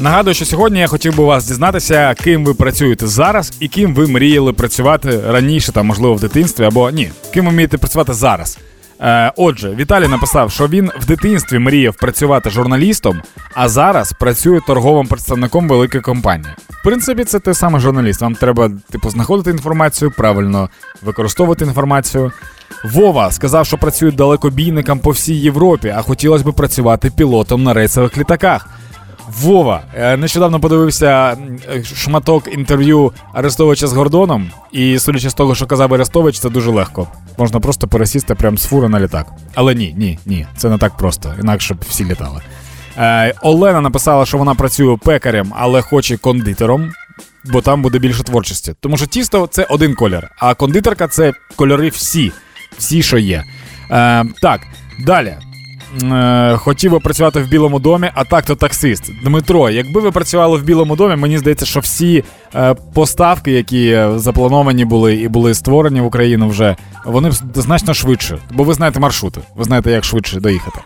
Нагадую, 0.00 0.34
що 0.34 0.44
сьогодні 0.44 0.80
я 0.80 0.86
хотів 0.86 1.16
би 1.16 1.24
вас 1.24 1.46
дізнатися, 1.46 2.14
ким 2.14 2.44
ви 2.44 2.54
працюєте 2.54 3.06
зараз 3.06 3.52
і 3.60 3.68
ким 3.68 3.94
ви 3.94 4.06
мріяли 4.06 4.52
працювати 4.52 5.20
раніше, 5.28 5.72
там, 5.72 5.86
можливо, 5.86 6.14
в 6.14 6.20
дитинстві, 6.20 6.64
або 6.64 6.90
ні, 6.90 7.10
ким 7.34 7.44
ви 7.44 7.50
вмієте 7.50 7.78
працювати 7.78 8.12
зараз. 8.12 8.58
Е, 9.00 9.32
отже, 9.36 9.74
Віталій 9.74 10.08
написав, 10.08 10.50
що 10.50 10.68
він 10.68 10.90
в 11.00 11.06
дитинстві 11.06 11.58
мріяв 11.58 11.94
працювати 11.94 12.50
журналістом, 12.50 13.22
а 13.54 13.68
зараз 13.68 14.12
працює 14.12 14.60
торговим 14.66 15.06
представником 15.06 15.68
великої 15.68 16.02
компанії. 16.02 16.54
В 16.70 16.82
принципі, 16.84 17.24
це 17.24 17.38
те 17.38 17.54
саме 17.54 17.80
журналіст. 17.80 18.20
Вам 18.20 18.34
треба, 18.34 18.70
типу, 18.90 19.10
знаходити 19.10 19.50
інформацію, 19.50 20.10
правильно 20.16 20.68
використовувати 21.02 21.64
інформацію. 21.64 22.32
Вова 22.84 23.30
сказав, 23.30 23.66
що 23.66 23.78
працює 23.78 24.10
далекобійником 24.10 24.98
по 24.98 25.10
всій 25.10 25.34
Європі, 25.34 25.94
а 25.96 26.02
хотілося 26.02 26.44
б 26.44 26.52
працювати 26.52 27.10
пілотом 27.16 27.62
на 27.62 27.74
рейсових 27.74 28.18
літаках. 28.18 28.68
Вова, 29.38 29.82
е, 29.94 30.16
нещодавно 30.16 30.60
подивився 30.60 31.36
е, 31.74 31.84
шматок 31.84 32.54
інтерв'ю 32.54 33.12
Арестовича 33.34 33.86
з 33.86 33.92
Гордоном, 33.92 34.50
і 34.72 34.98
судячи 34.98 35.30
з 35.30 35.34
того, 35.34 35.54
що 35.54 35.66
казав 35.66 35.94
Арестович, 35.94 36.38
це 36.38 36.50
дуже 36.50 36.70
легко. 36.70 37.08
Можна 37.38 37.60
просто 37.60 37.88
пересісти 37.88 38.34
прямо 38.34 38.56
з 38.56 38.66
фури 38.66 38.88
на 38.88 39.00
літак. 39.00 39.26
Але 39.54 39.74
ні, 39.74 39.94
ні, 39.98 40.18
ні, 40.26 40.46
це 40.56 40.68
не 40.68 40.78
так 40.78 40.96
просто, 40.96 41.34
інакше 41.40 41.74
б 41.74 41.78
всі 41.88 42.04
літали. 42.04 42.40
Е, 42.98 43.34
Олена 43.42 43.80
написала, 43.80 44.26
що 44.26 44.38
вона 44.38 44.54
працює 44.54 44.96
пекарем, 44.96 45.52
але 45.56 45.82
хоче 45.82 46.16
кондитером, 46.16 46.92
бо 47.44 47.60
там 47.62 47.82
буде 47.82 47.98
більше 47.98 48.22
творчості. 48.22 48.74
Тому 48.80 48.96
що 48.96 49.06
тісто 49.06 49.46
це 49.46 49.64
один 49.64 49.94
колір, 49.94 50.30
а 50.38 50.54
кондитерка 50.54 51.08
це 51.08 51.32
кольори 51.56 51.88
всі, 51.88 52.32
всі, 52.78 53.02
що 53.02 53.18
є. 53.18 53.44
Так, 54.42 54.60
далі. 55.06 55.36
Е, 56.02 56.56
хотів 56.56 56.90
би 56.90 57.00
працювати 57.00 57.40
в 57.40 57.48
Білому 57.48 57.78
домі, 57.78 58.10
а 58.14 58.24
так 58.24 58.44
то 58.44 58.54
таксист. 58.54 59.10
Дмитро, 59.24 59.70
якби 59.70 60.00
ви 60.00 60.10
працювали 60.10 60.58
в 60.58 60.62
Білому 60.62 60.96
домі, 60.96 61.16
мені 61.16 61.38
здається, 61.38 61.66
що 61.66 61.80
всі 61.80 62.24
е, 62.54 62.74
поставки, 62.94 63.52
які 63.52 64.00
заплановані 64.16 64.84
були 64.84 65.14
і 65.14 65.28
були 65.28 65.54
створені 65.54 66.00
в 66.00 66.04
Україну 66.04 66.48
вже, 66.48 66.76
вони 67.04 67.30
б 67.30 67.32
значно 67.54 67.94
швидше. 67.94 68.38
Бо 68.50 68.64
ви 68.64 68.74
знаєте 68.74 69.00
маршрути, 69.00 69.40
ви 69.56 69.64
знаєте, 69.64 69.90
як 69.90 70.04
швидше 70.04 70.40
доїхати. 70.40 70.78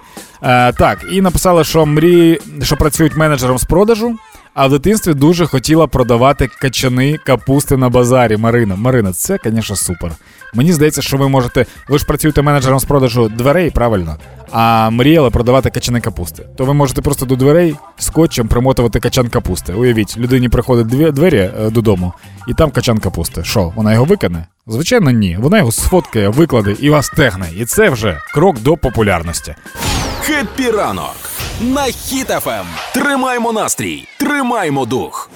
Е, 0.42 0.72
так, 0.72 0.98
і 1.12 1.20
написали, 1.20 1.64
що 1.64 1.86
мрії, 1.86 2.40
що 2.62 2.76
працюють 2.76 3.16
менеджером 3.16 3.58
з 3.58 3.64
продажу. 3.64 4.16
А 4.54 4.66
в 4.66 4.70
дитинстві 4.70 5.14
дуже 5.14 5.46
хотіла 5.46 5.86
продавати 5.86 6.50
качани 6.60 7.18
капусти 7.26 7.76
на 7.76 7.88
базарі. 7.88 8.36
Марина. 8.36 8.76
Марина, 8.76 9.12
це, 9.12 9.38
звісно, 9.44 9.76
супер. 9.76 10.10
Мені 10.54 10.72
здається, 10.72 11.02
що 11.02 11.16
ви 11.16 11.28
можете. 11.28 11.66
Ви 11.88 11.98
ж 11.98 12.04
працюєте 12.04 12.42
менеджером 12.42 12.78
з 12.80 12.84
продажу 12.84 13.28
дверей, 13.28 13.70
правильно? 13.70 14.16
А 14.52 14.90
мріяли 14.90 15.30
продавати 15.30 15.70
качани 15.70 16.00
капусти. 16.00 16.46
То 16.56 16.64
ви 16.64 16.74
можете 16.74 17.02
просто 17.02 17.26
до 17.26 17.36
дверей 17.36 17.76
скотчем 17.98 18.48
примотувати 18.48 19.00
качан 19.00 19.28
капусти. 19.28 19.72
Уявіть, 19.72 20.18
людині 20.18 20.48
приходить 20.48 20.86
дві 20.86 21.10
двері 21.10 21.50
е, 21.60 21.70
додому, 21.70 22.12
і 22.48 22.54
там 22.54 22.70
качан 22.70 22.98
капусти. 22.98 23.44
Що, 23.44 23.72
вона 23.76 23.92
його 23.92 24.04
викине? 24.04 24.46
Звичайно, 24.66 25.10
ні. 25.10 25.36
Вона 25.40 25.58
його 25.58 25.72
сфоткає, 25.72 26.28
викладе 26.28 26.76
і 26.80 26.90
вас 26.90 27.08
тегне. 27.08 27.46
І 27.58 27.64
це 27.64 27.90
вже 27.90 28.20
крок 28.34 28.60
до 28.60 28.76
популярності. 28.76 29.54
Хеппі 30.20 30.70
ранок. 30.70 31.14
На 31.60 31.82
Хіт 31.82 32.30
FM. 32.30 32.66
Тримаємо 32.94 33.52
настрій, 33.52 34.04
тримаємо 34.18 34.84
дух. 34.86 35.30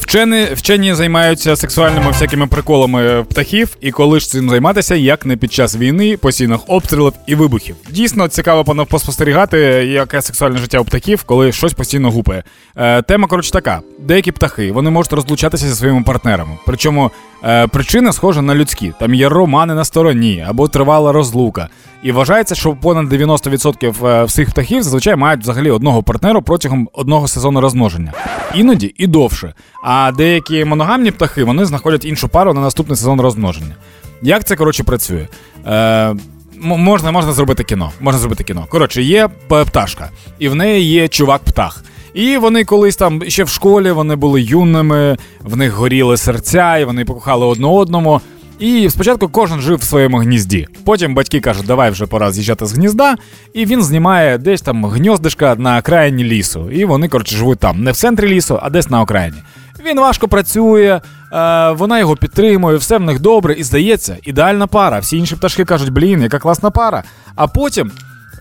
Вчені, 0.00 0.46
вчені 0.52 0.94
займаються 0.94 1.56
сексуальними 1.56 2.10
всякими 2.10 2.46
приколами 2.46 3.24
птахів, 3.28 3.76
і 3.80 3.90
коли 3.90 4.20
ж 4.20 4.28
цим 4.28 4.50
займатися, 4.50 4.94
як 4.94 5.26
не 5.26 5.36
під 5.36 5.52
час 5.52 5.76
війни, 5.76 6.16
постійних 6.16 6.60
обстрілів 6.66 7.12
і 7.26 7.34
вибухів. 7.34 7.76
Дійсно 7.90 8.28
цікаво 8.28 8.86
поспостерігати, 8.86 9.58
яке 9.86 10.22
сексуальне 10.22 10.58
життя 10.58 10.78
у 10.78 10.84
птахів, 10.84 11.22
коли 11.22 11.52
щось 11.52 11.72
постійно 11.72 12.10
гупає. 12.10 12.44
Е, 12.76 13.02
тема, 13.02 13.28
коротше, 13.28 13.50
така: 13.50 13.80
деякі 13.98 14.32
птахи 14.32 14.72
вони 14.72 14.90
можуть 14.90 15.12
розлучатися 15.12 15.68
зі 15.68 15.74
своїми 15.74 16.02
партнерами. 16.02 16.58
Причому 16.66 17.10
е, 17.44 17.66
причина 17.66 18.12
схожа 18.12 18.42
на 18.42 18.54
людські. 18.54 18.92
Там 19.00 19.14
є 19.14 19.28
романи 19.28 19.74
на 19.74 19.84
стороні 19.84 20.44
або 20.48 20.68
тривала 20.68 21.12
розлука. 21.12 21.68
І 22.02 22.12
вважається, 22.12 22.54
що 22.54 22.72
понад 22.72 23.12
90% 23.12 24.06
е, 24.06 24.24
всіх 24.24 24.50
птахів 24.50 24.82
зазвичай 24.82 25.16
мають 25.16 25.40
взагалі 25.40 25.70
одного 25.70 26.02
партнера 26.02 26.40
протягом 26.40 26.88
одного 26.92 27.28
сезону 27.28 27.60
розмноження. 27.60 28.12
Іноді 28.54 28.94
і 28.98 29.06
довше. 29.06 29.54
А 29.84 30.12
деякі 30.12 30.64
моногамні 30.64 31.10
птахи 31.10 31.44
вони 31.44 31.64
знаходять 31.64 32.04
іншу 32.04 32.28
пару 32.28 32.54
на 32.54 32.60
наступний 32.60 32.96
сезон 32.96 33.20
розмноження. 33.20 33.74
Як 34.22 34.44
це 34.44 34.56
коротше 34.56 34.84
працює? 34.84 35.26
Е, 35.66 36.14
можна, 36.60 37.12
можна 37.12 37.32
зробити 37.32 37.64
кіно. 37.64 37.92
Можна 38.00 38.20
зробити 38.20 38.44
кіно. 38.44 38.66
Коротше, 38.68 39.02
є 39.02 39.28
пташка, 39.48 40.10
і 40.38 40.48
в 40.48 40.54
неї 40.54 40.84
є 40.84 41.08
чувак-птах. 41.08 41.84
І 42.14 42.36
вони 42.36 42.64
колись 42.64 42.96
там 42.96 43.22
ще 43.28 43.44
в 43.44 43.48
школі 43.48 43.90
вони 43.90 44.16
були 44.16 44.42
юними, 44.42 45.16
в 45.40 45.56
них 45.56 45.72
горіли 45.72 46.16
серця, 46.16 46.76
і 46.76 46.84
вони 46.84 47.04
покохали 47.04 47.46
одне 47.46 47.66
одному. 47.66 48.20
І 48.58 48.90
спочатку 48.90 49.28
кожен 49.28 49.60
жив 49.60 49.78
в 49.78 49.82
своєму 49.82 50.18
гнізді. 50.18 50.68
Потім 50.84 51.14
батьки 51.14 51.40
кажуть, 51.40 51.66
давай 51.66 51.90
вже 51.90 52.06
пора 52.06 52.32
з'їжджати 52.32 52.66
з 52.66 52.72
гнізда, 52.72 53.16
і 53.54 53.66
він 53.66 53.82
знімає 53.82 54.38
десь 54.38 54.62
там 54.62 54.86
гніздишка 54.86 55.54
на 55.54 55.78
окраїні 55.78 56.24
лісу. 56.24 56.70
І 56.70 56.84
вони, 56.84 57.08
коротше, 57.08 57.36
живуть 57.36 57.58
там, 57.58 57.82
не 57.82 57.92
в 57.92 57.96
центрі 57.96 58.28
лісу, 58.28 58.58
а 58.62 58.70
десь 58.70 58.90
на 58.90 59.00
окраїні. 59.00 59.38
Він 59.86 60.00
важко 60.00 60.28
працює, 60.28 61.00
е, 61.32 61.70
вона 61.70 61.98
його 61.98 62.16
підтримує, 62.16 62.76
все 62.76 62.98
в 62.98 63.00
них 63.00 63.20
добре, 63.20 63.54
і 63.54 63.64
здається, 63.64 64.16
ідеальна 64.22 64.66
пара. 64.66 64.98
Всі 64.98 65.16
інші 65.16 65.36
пташки 65.36 65.64
кажуть, 65.64 65.90
блін, 65.90 66.22
яка 66.22 66.38
класна 66.38 66.70
пара. 66.70 67.02
А 67.34 67.46
потім 67.46 67.90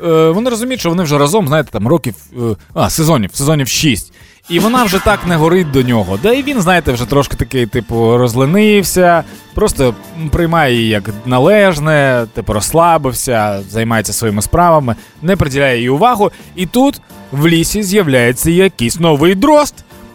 е, 0.04 0.30
вони 0.30 0.50
розуміють, 0.50 0.80
що 0.80 0.90
вони 0.90 1.04
вже 1.04 1.18
разом, 1.18 1.48
знаєте, 1.48 1.70
там 1.72 1.88
років, 1.88 2.16
е, 2.34 2.56
а, 2.74 2.90
сезонів, 2.90 3.30
сезонів 3.34 3.68
6. 3.68 4.14
І 4.50 4.60
вона 4.60 4.84
вже 4.84 5.00
так 5.00 5.28
не 5.28 5.36
горить 5.36 5.72
до 5.72 5.82
нього. 5.82 6.20
Да 6.24 6.34
і 6.34 6.44
він, 6.44 6.62
знаєте, 6.62 6.92
вже 6.92 7.06
трошки 7.06 7.36
такий, 7.36 7.66
типу, 7.66 8.18
розленився, 8.18 9.24
просто 9.54 9.96
приймає 10.32 10.76
її 10.76 10.90
як 10.90 11.10
належне, 11.26 12.28
типу, 12.34 12.54
розслабився, 12.54 13.62
займається 13.70 14.14
своїми 14.14 14.42
справами, 14.42 14.96
не 15.22 15.36
приділяє 15.36 15.80
їй 15.80 15.90
увагу. 15.90 16.32
І 16.56 16.66
тут 16.66 17.02
в 17.32 17.48
лісі 17.48 17.84
з'являється 17.84 18.52
якийсь 18.52 19.00
новий 19.00 19.36
дрозд. 19.36 19.74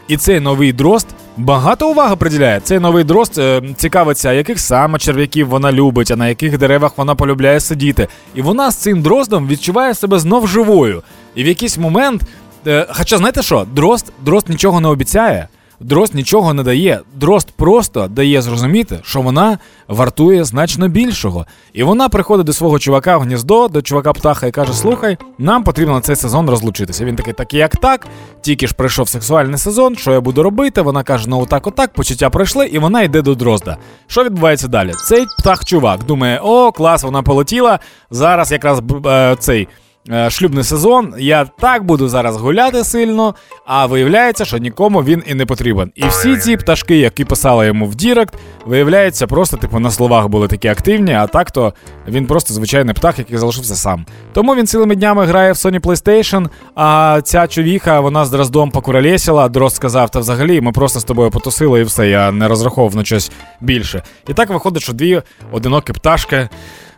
І 0.08 0.16
цей 0.16 0.40
новий 0.40 0.72
дрозд 0.72 1.06
багато 1.36 1.90
уваги 1.90 2.16
приділяє. 2.16 2.60
Цей 2.60 2.78
новий 2.78 3.04
дрозд 3.04 3.38
е, 3.38 3.62
цікавиться, 3.76 4.32
яких 4.32 4.60
саме 4.60 4.98
черв'яків 4.98 5.48
вона 5.48 5.72
любить, 5.72 6.10
а 6.10 6.16
на 6.16 6.28
яких 6.28 6.58
деревах 6.58 6.98
вона 6.98 7.14
полюбляє 7.14 7.60
сидіти. 7.60 8.08
І 8.34 8.42
вона 8.42 8.70
з 8.70 8.76
цим 8.76 9.02
дроздом 9.02 9.48
відчуває 9.48 9.94
себе 9.94 10.18
знов 10.18 10.48
живою. 10.48 11.02
І 11.34 11.44
в 11.44 11.46
якийсь 11.46 11.78
момент. 11.78 12.22
Е, 12.66 12.86
хоча 12.90 13.18
знаєте 13.18 13.42
що, 13.42 13.66
дрозд, 13.72 14.12
дрозд 14.24 14.48
нічого 14.48 14.80
не 14.80 14.88
обіцяє. 14.88 15.48
Дрозд 15.80 16.14
нічого 16.14 16.54
не 16.54 16.62
дає. 16.62 17.00
Дрозд 17.14 17.50
просто 17.56 18.08
дає 18.08 18.42
зрозуміти, 18.42 18.98
що 19.02 19.20
вона 19.20 19.58
вартує 19.88 20.44
значно 20.44 20.88
більшого. 20.88 21.46
І 21.72 21.82
вона 21.82 22.08
приходить 22.08 22.46
до 22.46 22.52
свого 22.52 22.78
чувака 22.78 23.18
в 23.18 23.20
гніздо, 23.20 23.68
до 23.68 23.82
чувака 23.82 24.12
птаха 24.12 24.46
і 24.46 24.50
каже: 24.50 24.72
Слухай, 24.72 25.18
нам 25.38 25.64
потрібно 25.64 26.00
цей 26.00 26.16
сезон 26.16 26.50
розлучитися. 26.50 27.04
Він 27.04 27.16
такий, 27.16 27.32
так 27.32 27.54
як 27.54 27.76
так, 27.76 28.06
тільки 28.40 28.66
ж 28.66 28.74
прийшов 28.74 29.08
сексуальний 29.08 29.58
сезон, 29.58 29.96
що 29.96 30.12
я 30.12 30.20
буду 30.20 30.42
робити? 30.42 30.80
Вона 30.82 31.02
каже: 31.02 31.28
ну 31.28 31.40
отак, 31.40 31.66
отак, 31.66 31.92
почуття 31.92 32.30
пройшли, 32.30 32.66
і 32.66 32.78
вона 32.78 33.02
йде 33.02 33.22
до 33.22 33.34
дрозда. 33.34 33.76
Що 34.06 34.24
відбувається 34.24 34.68
далі? 34.68 34.92
Цей 35.04 35.26
птах-чувак 35.38 36.04
думає: 36.04 36.40
о, 36.42 36.72
клас, 36.72 37.02
вона 37.02 37.22
полетіла. 37.22 37.78
Зараз 38.10 38.52
якраз 38.52 38.82
е, 39.06 39.37
цей. 39.38 39.68
Е, 40.10 40.30
Шлюбний 40.30 40.64
сезон, 40.64 41.14
я 41.18 41.44
так 41.44 41.84
буду 41.84 42.08
зараз 42.08 42.36
гуляти 42.36 42.84
сильно, 42.84 43.34
а 43.66 43.86
виявляється, 43.86 44.44
що 44.44 44.58
нікому 44.58 45.02
він 45.02 45.22
і 45.26 45.34
не 45.34 45.46
потрібен. 45.46 45.92
І 45.94 46.08
всі 46.08 46.36
ці 46.36 46.56
пташки, 46.56 46.96
які 46.96 47.24
писали 47.24 47.66
йому 47.66 47.86
в 47.86 47.94
Direct, 47.94 48.34
виявляється, 48.66 49.26
просто 49.26 49.56
типу 49.56 49.78
на 49.78 49.90
словах 49.90 50.28
були 50.28 50.48
такі 50.48 50.68
активні, 50.68 51.12
а 51.12 51.26
так 51.26 51.50
то 51.50 51.74
він 52.08 52.26
просто 52.26 52.54
звичайний 52.54 52.94
птах, 52.94 53.18
який 53.18 53.36
залишився 53.38 53.74
сам. 53.74 54.06
Тому 54.32 54.54
він 54.54 54.66
цілими 54.66 54.94
днями 54.96 55.24
грає 55.26 55.52
в 55.52 55.56
Sony 55.56 55.80
PlayStation, 55.80 56.48
а 56.74 57.20
ця 57.24 57.46
чувіха, 57.46 58.00
вона 58.00 58.24
з 58.24 58.30
Дроздом 58.30 58.70
покуролесила, 58.70 59.48
Дрозд 59.48 59.76
сказав, 59.76 60.10
та 60.10 60.18
взагалі 60.20 60.60
ми 60.60 60.72
просто 60.72 61.00
з 61.00 61.04
тобою 61.04 61.30
потусили 61.30 61.80
і 61.80 61.84
все, 61.84 62.08
я 62.08 62.32
не 62.32 62.48
розраховував 62.48 62.96
на 62.96 63.04
щось 63.04 63.30
більше. 63.60 64.02
І 64.28 64.34
так 64.34 64.48
виходить, 64.50 64.82
що 64.82 64.92
дві 64.92 65.22
одинокі 65.52 65.92
пташки 65.92 66.48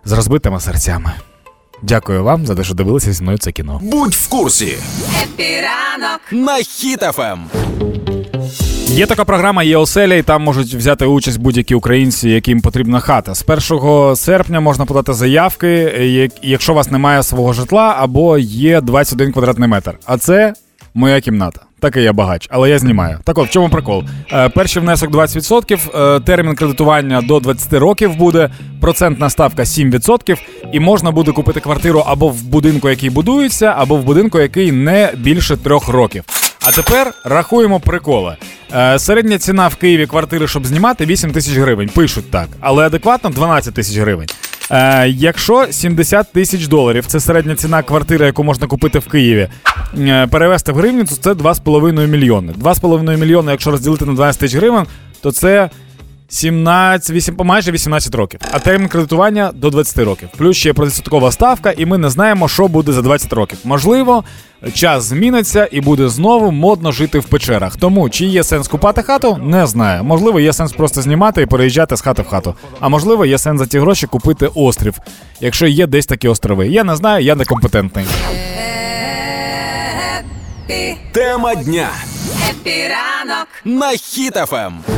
з 0.05 0.12
розбитими 0.12 0.61
серцями. 0.61 1.12
Дякую 1.83 2.25
вам 2.25 2.47
за 2.47 2.55
те, 2.55 2.65
що 2.65 2.75
дивилися 2.75 3.12
зі 3.12 3.23
мною 3.23 3.39
це 3.39 3.53
кіно. 3.53 3.81
Будь 3.83 4.15
в 4.15 4.29
курсі 4.29 4.75
Епіранок. 5.23 6.21
на 6.33 6.57
Хіт 6.57 7.03
Ем. 7.03 7.45
Є 8.89 9.07
така 9.07 9.25
програма 9.25 9.62
є 9.62 9.77
оселя, 9.77 10.15
і 10.15 10.23
там 10.23 10.43
можуть 10.43 10.75
взяти 10.75 11.05
участь 11.07 11.41
будь-які 11.41 11.75
українці, 11.75 12.29
яким 12.31 12.61
потрібна 12.61 13.01
хата. 13.01 13.35
З 13.35 13.43
1 13.43 14.17
серпня 14.17 14.61
можна 14.61 14.85
подати 14.87 15.12
заявки, 15.15 15.93
е, 15.99 16.07
як- 16.07 16.33
якщо 16.43 16.73
у 16.73 16.75
вас 16.77 16.91
немає 16.91 17.23
свого 17.23 17.53
житла 17.53 17.97
або 17.99 18.39
є 18.39 18.81
21 18.81 19.33
квадратний 19.33 19.69
метр. 19.69 19.95
А 20.05 20.19
це 20.19 20.55
моя 20.97 21.21
кімната. 21.21 21.61
Так 21.81 21.97
і 21.97 22.03
я 22.03 22.13
багач, 22.13 22.49
але 22.51 22.71
я 22.71 22.79
знімаю. 22.79 23.19
Так 23.25 23.39
от, 23.39 23.49
в 23.49 23.51
чому 23.51 23.69
прикол? 23.69 24.05
Е, 24.33 24.49
перший 24.49 24.83
внесок 24.83 25.11
20%, 25.11 26.17
е, 26.17 26.21
термін 26.21 26.55
кредитування 26.55 27.23
до 27.23 27.41
20 27.41 27.73
років 27.73 28.17
буде, 28.17 28.51
процентна 28.81 29.31
ставка 29.31 29.65
7%, 29.65 30.39
і 30.73 30.81
можна 30.81 31.11
буде 31.11 31.33
купити 31.33 31.61
квартиру 31.61 32.05
або 32.07 32.29
в 32.29 32.43
будинку, 32.43 32.91
який 32.91 33.11
будується, 33.11 33.75
або 33.77 33.97
в 33.97 34.05
будинку, 34.05 34.41
який 34.41 34.73
не 34.73 35.13
більше 35.17 35.57
трьох 35.57 35.89
років. 35.89 36.25
А 36.69 36.73
тепер 36.73 37.15
рахуємо 37.25 37.81
приколи. 37.81 38.37
Е, 38.75 38.99
середня 38.99 39.39
ціна 39.39 39.69
в 39.69 39.77
Києві 39.77 40.07
квартири, 40.07 40.49
щоб 40.49 40.67
знімати, 40.67 41.07
8 41.07 41.33
тисяч 41.33 41.57
гривень. 41.57 41.89
Пишуть 41.89 42.31
так, 42.31 42.49
але 42.61 42.87
адекватно 42.87 43.31
12 43.31 43.75
тисяч 43.75 43.97
гривень. 43.97 44.29
Е, 44.71 45.09
якщо 45.09 45.67
70 45.71 46.33
тисяч 46.33 46.67
доларів 46.67 47.07
це 47.07 47.21
середня 47.21 47.55
ціна 47.55 47.83
квартири, 47.83 48.27
яку 48.27 48.45
можна 48.45 48.67
купити 48.67 48.99
в 48.99 49.07
Києві, 49.09 49.49
е, 49.99 50.27
перевести 50.27 50.73
в 50.73 50.77
гривні, 50.77 51.05
то 51.05 51.17
це 51.17 51.35
2,5 51.35 52.07
мільйони. 52.07 52.53
2,5 52.53 53.17
мільйони, 53.17 53.51
якщо 53.51 53.71
розділити 53.71 54.05
на 54.05 54.13
12 54.13 54.41
тисяч 54.41 54.57
гривень, 54.57 54.87
то 55.23 55.33
це 55.33 55.71
17, 56.29 57.11
8, 57.11 57.37
майже 57.39 57.73
18 57.73 58.15
років. 58.15 58.41
А 58.53 58.59
термін 58.59 58.89
кредитування 58.89 59.51
до 59.55 59.71
20 59.71 59.99
років. 59.99 60.29
Плюс 60.37 60.57
ще 60.57 60.69
є 60.69 60.73
проценткова 60.73 61.33
ставка, 61.33 61.71
і 61.77 61.87
ми 61.87 61.99
не 61.99 62.11
знаємо, 62.11 62.49
що 62.49 62.69
буде 62.69 62.93
за 62.93 63.03
20 63.03 63.33
років. 63.33 63.59
Можливо, 63.65 64.25
час 64.75 65.05
зміниться 65.05 65.69
і 65.73 65.81
буде 65.81 66.09
знову 66.09 66.51
модно 66.51 66.93
жити 66.93 67.19
в 67.19 67.25
печерах. 67.25 67.77
Тому 67.77 68.11
чи 68.11 68.25
є 68.27 68.45
сенс 68.45 68.69
купати 68.69 69.03
хату, 69.03 69.37
не 69.37 69.67
знаю. 69.67 70.05
Можливо, 70.05 70.41
є 70.41 70.53
сенс 70.53 70.73
просто 70.73 71.03
знімати 71.03 71.43
і 71.43 71.47
переїжджати 71.47 71.97
з 71.97 72.01
хати 72.01 72.23
в 72.23 72.27
хату. 72.29 72.55
А 72.81 72.89
можливо, 72.89 73.27
є 73.27 73.39
сенс 73.39 73.61
за 73.61 73.67
ті 73.67 73.79
гроші 73.79 74.07
купити 74.07 74.49
острів, 74.55 74.95
якщо 75.41 75.67
є 75.67 75.87
десь 75.87 76.07
такі 76.07 76.29
острови. 76.29 76.69
Я 76.69 76.85
не 76.85 76.97
знаю, 76.97 77.25
я 77.25 77.35
некомпетентний. 77.35 78.07
Тема 81.12 81.55
дня 81.55 81.89
Хеппі 82.51 83.00
ранок. 83.00 83.49
на 83.65 83.91
Хіт 83.91 84.37
Ем. 84.37 84.47
FM. 84.47 84.96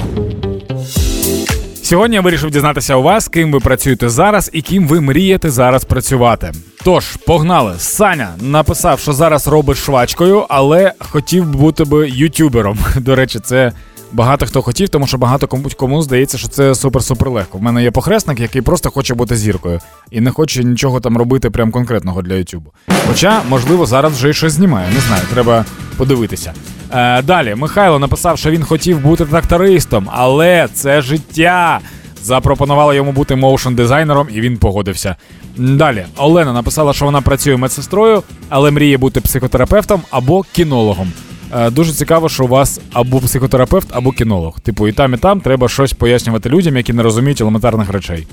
Сьогодні 1.89 2.15
я 2.15 2.21
вирішив 2.21 2.51
дізнатися 2.51 2.97
у 2.97 3.03
вас, 3.03 3.29
ким 3.29 3.53
ви 3.53 3.61
працюєте 3.61 4.09
зараз 4.09 4.51
і 4.53 4.63
ким 4.63 4.89
ви 4.89 5.01
мрієте 5.01 5.51
зараз 5.51 5.85
працювати. 5.85 6.53
Тож, 6.85 7.17
погнали. 7.17 7.75
Саня 7.79 8.29
написав, 8.41 9.01
що 9.01 9.13
зараз 9.13 9.49
робить 9.49 9.77
швачкою, 9.77 10.47
але 10.49 10.93
хотів 10.99 11.47
бути 11.47 11.85
би 11.85 12.11
ютюбером. 12.11 12.79
До 12.97 13.15
речі, 13.15 13.41
це 13.41 13.73
багато 14.13 14.47
хто 14.47 14.63
хотів, 14.63 14.89
тому 14.89 15.07
що 15.07 15.19
багато 15.19 15.47
кому, 15.47 15.69
кому 15.77 16.03
здається, 16.03 16.39
що 16.39 16.49
це 16.49 16.73
супер-супер 16.73 17.31
легко. 17.31 17.59
В 17.59 17.63
мене 17.63 17.83
є 17.83 17.91
похресник, 17.91 18.41
який 18.41 18.63
просто 18.63 18.91
хоче 18.91 19.15
бути 19.15 19.37
зіркою 19.37 19.81
і 20.11 20.21
не 20.21 20.31
хоче 20.31 20.65
нічого 20.65 21.01
там 21.01 21.17
робити 21.17 21.51
прям 21.51 21.71
конкретного 21.71 22.23
для 22.23 22.35
Ютубу. 22.35 22.73
Хоча, 23.09 23.43
можливо, 23.49 23.87
зараз 23.87 24.13
вже 24.13 24.31
й 24.31 24.33
щось 24.33 24.53
знімає. 24.53 24.89
Не 24.95 25.01
знаю, 25.01 25.23
треба 25.33 25.65
подивитися. 25.97 26.53
Е, 26.93 27.23
далі, 27.23 27.55
Михайло 27.55 27.99
написав, 27.99 28.39
що 28.39 28.51
він 28.51 28.63
хотів 28.63 29.01
бути 29.01 29.25
трактористом, 29.25 30.09
але 30.13 30.69
це 30.75 31.01
життя. 31.01 31.81
Запропонувала 32.23 32.95
йому 32.95 33.13
бути 33.13 33.37
моушн 33.37 33.75
дизайнером, 33.75 34.29
і 34.33 34.41
він 34.41 34.57
погодився. 34.57 35.17
Далі 35.57 36.05
Олена 36.17 36.53
написала, 36.53 36.93
що 36.93 37.05
вона 37.05 37.21
працює 37.21 37.57
медсестрою, 37.57 38.23
але 38.49 38.71
мріє 38.71 38.99
бути 38.99 39.21
психотерапевтом 39.21 40.03
або 40.11 40.43
кінологом. 40.53 41.13
Е, 41.57 41.71
Дуже 41.71 41.93
цікаво, 41.93 42.29
що 42.29 42.45
у 42.45 42.49
вас 42.49 42.81
або 42.93 43.21
психотерапевт, 43.21 43.89
або 43.93 44.13
кінолог. 44.13 44.61
Типу, 44.61 44.89
і 44.89 44.93
там, 44.93 45.15
і 45.15 45.17
там 45.17 45.41
треба 45.41 45.69
щось 45.69 45.93
пояснювати 45.93 46.49
людям, 46.49 46.77
які 46.77 46.93
не 46.93 47.03
розуміють 47.03 47.41
елементарних 47.41 47.91
речей. 47.91 48.27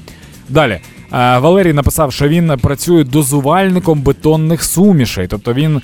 Далі. 0.50 0.72
Е, 0.72 0.82
Валерій 1.38 1.74
написав, 1.74 2.14
що 2.14 2.28
він 2.28 2.58
працює 2.62 3.04
дозувальником 3.04 4.02
бетонних 4.02 4.64
сумішей. 4.64 5.28
Тобто 5.28 5.54
він 5.54 5.82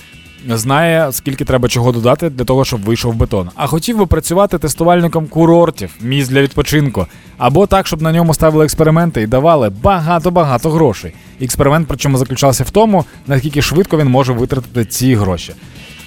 знає, 0.49 1.07
скільки 1.11 1.45
треба 1.45 1.69
чого 1.69 1.91
додати 1.91 2.29
для 2.29 2.45
того, 2.45 2.65
щоб 2.65 2.81
вийшов 2.81 3.15
бетон. 3.15 3.49
А 3.55 3.67
хотів 3.67 3.97
би 3.97 4.05
працювати 4.05 4.57
тестувальником 4.57 5.27
курортів, 5.27 5.89
місць 6.01 6.29
для 6.29 6.41
відпочинку, 6.41 7.05
або 7.37 7.67
так, 7.67 7.87
щоб 7.87 8.01
на 8.01 8.11
ньому 8.11 8.33
ставили 8.33 8.65
експерименти 8.65 9.21
і 9.21 9.27
давали 9.27 9.69
багато-багато 9.69 10.69
грошей. 10.69 11.13
Експеримент, 11.41 11.87
причому 11.87 12.17
заключався 12.17 12.63
в 12.63 12.69
тому, 12.69 13.05
наскільки 13.27 13.61
швидко 13.61 13.97
він 13.97 14.07
може 14.07 14.33
витратити 14.33 14.85
ці 14.85 15.15
гроші. 15.15 15.53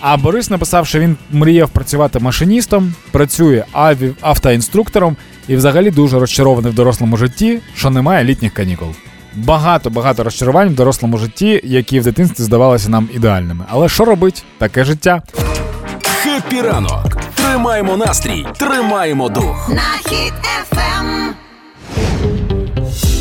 А 0.07 0.17
Борис 0.17 0.51
написав, 0.51 0.87
що 0.87 0.99
він 0.99 1.17
мріяв 1.33 1.69
працювати 1.69 2.19
машиністом, 2.19 2.95
працює 3.13 3.65
аві- 3.73 4.15
автоінструктором 4.21 5.17
і 5.49 5.57
взагалі 5.57 5.91
дуже 5.91 6.19
розчарований 6.19 6.73
в 6.73 6.75
дорослому 6.75 7.17
житті, 7.17 7.61
що 7.77 7.91
немає 7.91 8.25
літніх 8.25 8.55
канікул. 8.55 8.89
Багато 9.35 9.91
багато 9.91 10.25
розчарувань 10.25 10.69
в 10.69 10.75
дорослому 10.75 11.19
житті, 11.19 11.61
які 11.65 12.01
в 12.01 12.05
дитинстві 12.05 12.45
здавалися 12.45 12.89
нам 12.89 13.09
ідеальними. 13.15 13.65
Але 13.71 13.89
що 13.89 14.05
робить 14.05 14.45
таке 14.59 14.85
життя? 14.85 15.23
Хеппі 16.23 16.61
ранок. 16.61 17.17
Тримаємо 17.35 17.97
настрій, 17.97 18.47
тримаємо 18.59 19.29
дух. 19.29 19.69
На 19.69 20.11
Хіт 20.11 20.33
FM. 20.61 21.35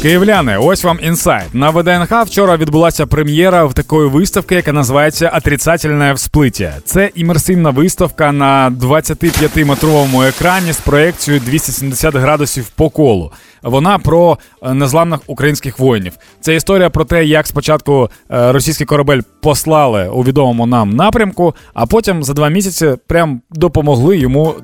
Київляни, 0.04 0.58
ось 0.58 0.84
вам 0.84 1.00
інсайд. 1.02 1.54
На 1.54 1.70
ВДНХ 1.70 2.26
вчора 2.26 2.58
відбулася 2.58 3.06
прем'єра 3.06 3.66
в 3.66 3.74
такої 3.74 4.10
виставки, 4.10 4.56
яка 4.56 4.74
називається 4.74 5.30
Отрицательне 5.38 6.14
всплиття. 6.14 6.74
Це 6.86 7.12
імерсивна 7.16 7.70
виставка 7.70 8.32
на 8.32 8.72
25-метровому 8.82 10.28
екрані 10.28 10.74
з 10.74 10.78
проекцією 10.80 11.42
270 11.46 12.16
градусів 12.16 12.68
по 12.68 12.90
колу. 12.90 13.32
Вона 13.64 14.00
про 14.00 14.38
е, 14.62 14.74
незламних 14.74 15.20
українських 15.28 15.80
воїнів. 15.80 16.14
Це 16.42 16.56
історія 16.56 16.90
про 16.90 17.06
те, 17.06 17.26
як 17.26 17.48
спочатку 17.48 18.10
е, 18.32 18.52
російський 18.52 18.86
корабель 18.86 19.22
послали 19.42 20.08
у 20.08 20.24
відомому 20.24 20.66
нам 20.66 20.90
напрямку, 20.90 21.56
а 21.74 21.86
потім 21.86 22.24
за 22.24 22.34
два 22.34 22.50
місяці 22.50 22.96
прям 23.08 23.42
допомогли 23.52 24.18
йому 24.18 24.56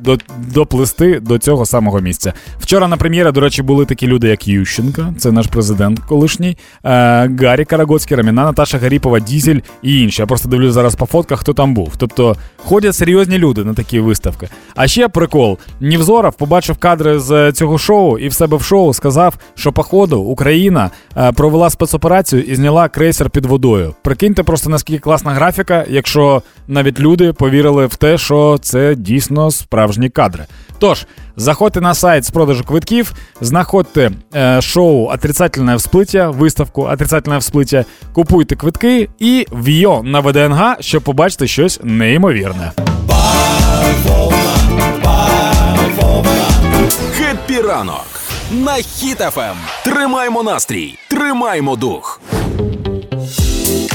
доплисти 0.54 1.20
до 1.20 1.38
цього 1.38 1.66
самого 1.66 2.00
місця. 2.00 2.34
Вчора 2.60 2.88
на 2.88 2.98
прем'єрі, 2.98 3.32
до 3.32 3.40
речі, 3.42 3.62
були 3.62 3.86
такі 3.86 4.08
люди, 4.08 4.28
як 4.28 4.48
Ющенка. 4.48 5.14
Це 5.18 5.32
наш 5.32 5.48
президент 5.48 6.00
колишній, 6.00 6.58
е, 6.84 6.90
Гаррі 7.40 7.66
Карагоцький, 7.66 8.18
Раміна, 8.18 8.44
Наташа 8.44 8.78
Гаріпова, 8.78 9.20
Дізель 9.20 9.60
і 9.82 10.02
інші. 10.02 10.22
Я 10.22 10.26
просто 10.26 10.50
дивлюсь 10.50 10.74
зараз 10.74 10.96
по 10.96 11.06
фотках, 11.06 11.40
хто 11.40 11.54
там 11.54 11.74
був. 11.74 11.94
Тобто 11.98 12.36
ходять 12.58 12.96
серйозні 12.96 13.38
люди 13.38 13.64
на 13.64 13.74
такі 13.74 14.00
виставки. 14.00 14.50
А 14.76 14.88
ще 14.88 15.08
прикол: 15.08 15.58
Нівзоров 15.80 16.34
побачив 16.34 16.78
кадри 16.78 17.20
з 17.20 17.52
цього 17.52 17.78
шоу 17.78 18.18
і 18.18 18.28
в 18.28 18.34
себе 18.34 18.58
в 18.58 18.64
шоу 18.64 18.89
сказав, 18.94 19.38
що 19.56 19.72
походу 19.72 20.20
Україна 20.22 20.90
е, 21.18 21.32
провела 21.32 21.70
спецоперацію 21.70 22.42
і 22.44 22.56
зняла 22.56 22.90
крейсер 22.90 23.30
під 23.30 23.46
водою. 23.46 23.96
Прикиньте 24.04 24.44
просто 24.44 24.70
наскільки 24.70 25.00
класна 25.00 25.32
графіка, 25.32 25.86
якщо 25.90 26.42
навіть 26.68 27.00
люди 27.00 27.34
повірили 27.34 27.86
в 27.86 27.96
те, 27.96 28.18
що 28.18 28.58
це 28.62 28.96
дійсно 28.96 29.52
справжні 29.52 30.10
кадри. 30.10 30.46
Тож, 30.80 31.06
заходьте 31.36 31.82
на 31.82 31.94
сайт 31.94 32.26
з 32.26 32.30
продажу 32.32 32.64
квитків, 32.64 33.14
знаходьте 33.42 34.12
е, 34.36 34.62
шоу 34.62 35.08
Отрицательне 35.08 35.76
всплиття, 35.76 36.30
виставку 36.30 36.82
Отрицательне 36.84 37.38
всплиття, 37.38 37.86
купуйте 38.14 38.56
квитки 38.56 39.10
і 39.20 39.46
в'йо 39.52 40.02
на 40.04 40.20
ВДНГ, 40.20 40.76
щоб 40.80 41.04
побачити 41.04 41.48
щось 41.48 41.80
неймовірне. 41.84 42.72
Хеппі 47.18 47.62
ранок 47.62 48.06
на 48.52 48.72
Хіт 48.72 49.20
FM. 49.20 49.56
Тримаймо 49.84 50.44
настрій, 50.44 50.96
тримаймо 51.10 51.76
дух. 51.76 52.22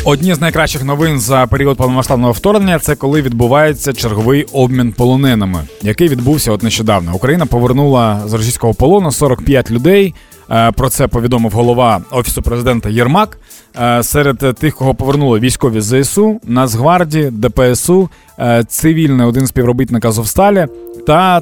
Одні 0.04 0.34
з 0.34 0.40
найкращих 0.40 0.84
новин 0.84 1.20
за 1.20 1.46
період 1.46 1.76
повномасштабного 1.76 2.32
вторгнення 2.32 2.78
це 2.78 2.94
коли 2.96 3.22
відбувається 3.22 3.92
черговий 3.92 4.46
обмін 4.52 4.92
полоненими, 4.92 5.60
який 5.82 6.08
відбувся 6.08 6.52
от 6.52 6.62
нещодавно. 6.62 7.14
Україна 7.14 7.46
повернула 7.46 8.22
з 8.26 8.32
російського 8.32 8.74
полону 8.74 9.12
45 9.12 9.70
людей. 9.70 10.14
Е, 10.50 10.72
Про 10.72 10.88
це 10.88 11.08
повідомив 11.08 11.52
голова 11.52 12.00
офісу 12.10 12.42
президента 12.42 12.88
Єрмак. 12.88 13.38
Е, 13.80 14.02
Серед 14.02 14.38
тих, 14.38 14.76
кого 14.76 14.94
повернули 14.94 15.40
військові 15.40 15.80
з 15.80 16.02
ЗСУ, 16.04 16.40
Нацгвардії, 16.44 17.30
ДПСУ, 17.30 18.08
е, 18.38 18.64
цивільний 18.68 19.26
один 19.26 19.46
співробітник 19.46 20.04
Азовсталі 20.04 20.66
та 21.06 21.40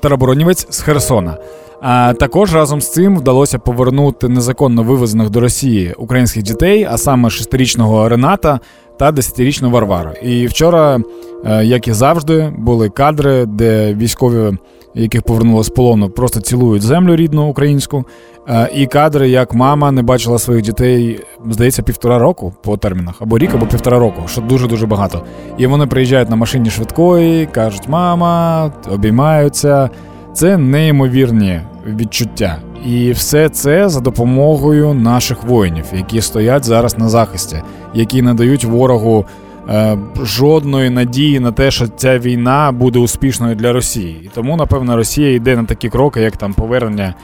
тероборонівець 0.00 0.66
з 0.70 0.80
Херсона. 0.80 1.36
А 1.84 2.12
також 2.14 2.54
разом 2.54 2.80
з 2.80 2.92
цим 2.92 3.16
вдалося 3.16 3.58
повернути 3.58 4.28
незаконно 4.28 4.82
вивезених 4.82 5.30
до 5.30 5.40
Росії 5.40 5.94
українських 5.98 6.42
дітей, 6.42 6.88
а 6.90 6.98
саме 6.98 7.30
шестирічного 7.30 8.08
Рената 8.08 8.60
та 8.98 9.12
десятирічну 9.12 9.70
Варвару. 9.70 10.10
І 10.22 10.46
вчора, 10.46 11.00
е, 11.44 11.64
як 11.64 11.88
і 11.88 11.92
завжди, 11.92 12.52
були 12.58 12.88
кадри, 12.88 13.46
де 13.46 13.94
військові, 13.94 14.58
яких 14.94 15.22
повернули 15.22 15.64
з 15.64 15.68
полону, 15.68 16.10
просто 16.10 16.40
цілують 16.40 16.82
землю 16.82 17.16
рідну 17.16 17.48
українську. 17.48 18.04
Е, 18.48 18.70
І 18.74 18.86
кадри, 18.86 19.28
як 19.28 19.54
мама 19.54 19.90
не 19.90 20.02
бачила 20.02 20.38
своїх 20.38 20.62
дітей, 20.62 21.20
здається, 21.50 21.82
півтора 21.82 22.18
року 22.18 22.54
по 22.62 22.76
термінах, 22.76 23.14
або 23.20 23.38
рік, 23.38 23.54
або 23.54 23.66
півтора 23.66 23.98
року, 23.98 24.22
що 24.26 24.40
дуже 24.40 24.66
дуже 24.66 24.86
багато. 24.86 25.22
І 25.58 25.66
вони 25.66 25.86
приїжджають 25.86 26.30
на 26.30 26.36
машині 26.36 26.70
швидкої, 26.70 27.46
кажуть, 27.46 27.88
мама, 27.88 28.72
обіймаються. 28.90 29.90
Це 30.34 30.56
неймовірні 30.56 31.60
відчуття. 31.86 32.56
І 32.86 33.12
все 33.12 33.48
це 33.48 33.88
за 33.88 34.00
допомогою 34.00 34.94
наших 34.94 35.42
воїнів, 35.44 35.84
які 35.96 36.20
стоять 36.20 36.64
зараз 36.64 36.98
на 36.98 37.08
захисті, 37.08 37.62
які 37.94 38.22
не 38.22 38.34
дають 38.34 38.64
ворогу 38.64 39.24
е, 39.68 39.98
жодної 40.22 40.90
надії 40.90 41.40
на 41.40 41.52
те, 41.52 41.70
що 41.70 41.88
ця 41.88 42.18
війна 42.18 42.72
буде 42.72 42.98
успішною 42.98 43.54
для 43.54 43.72
Росії. 43.72 44.20
І 44.24 44.30
тому, 44.34 44.56
напевно, 44.56 44.96
Росія 44.96 45.34
йде 45.34 45.56
на 45.56 45.64
такі 45.64 45.88
кроки, 45.88 46.20
як 46.20 46.36
там 46.36 46.54
повернення 46.54 47.14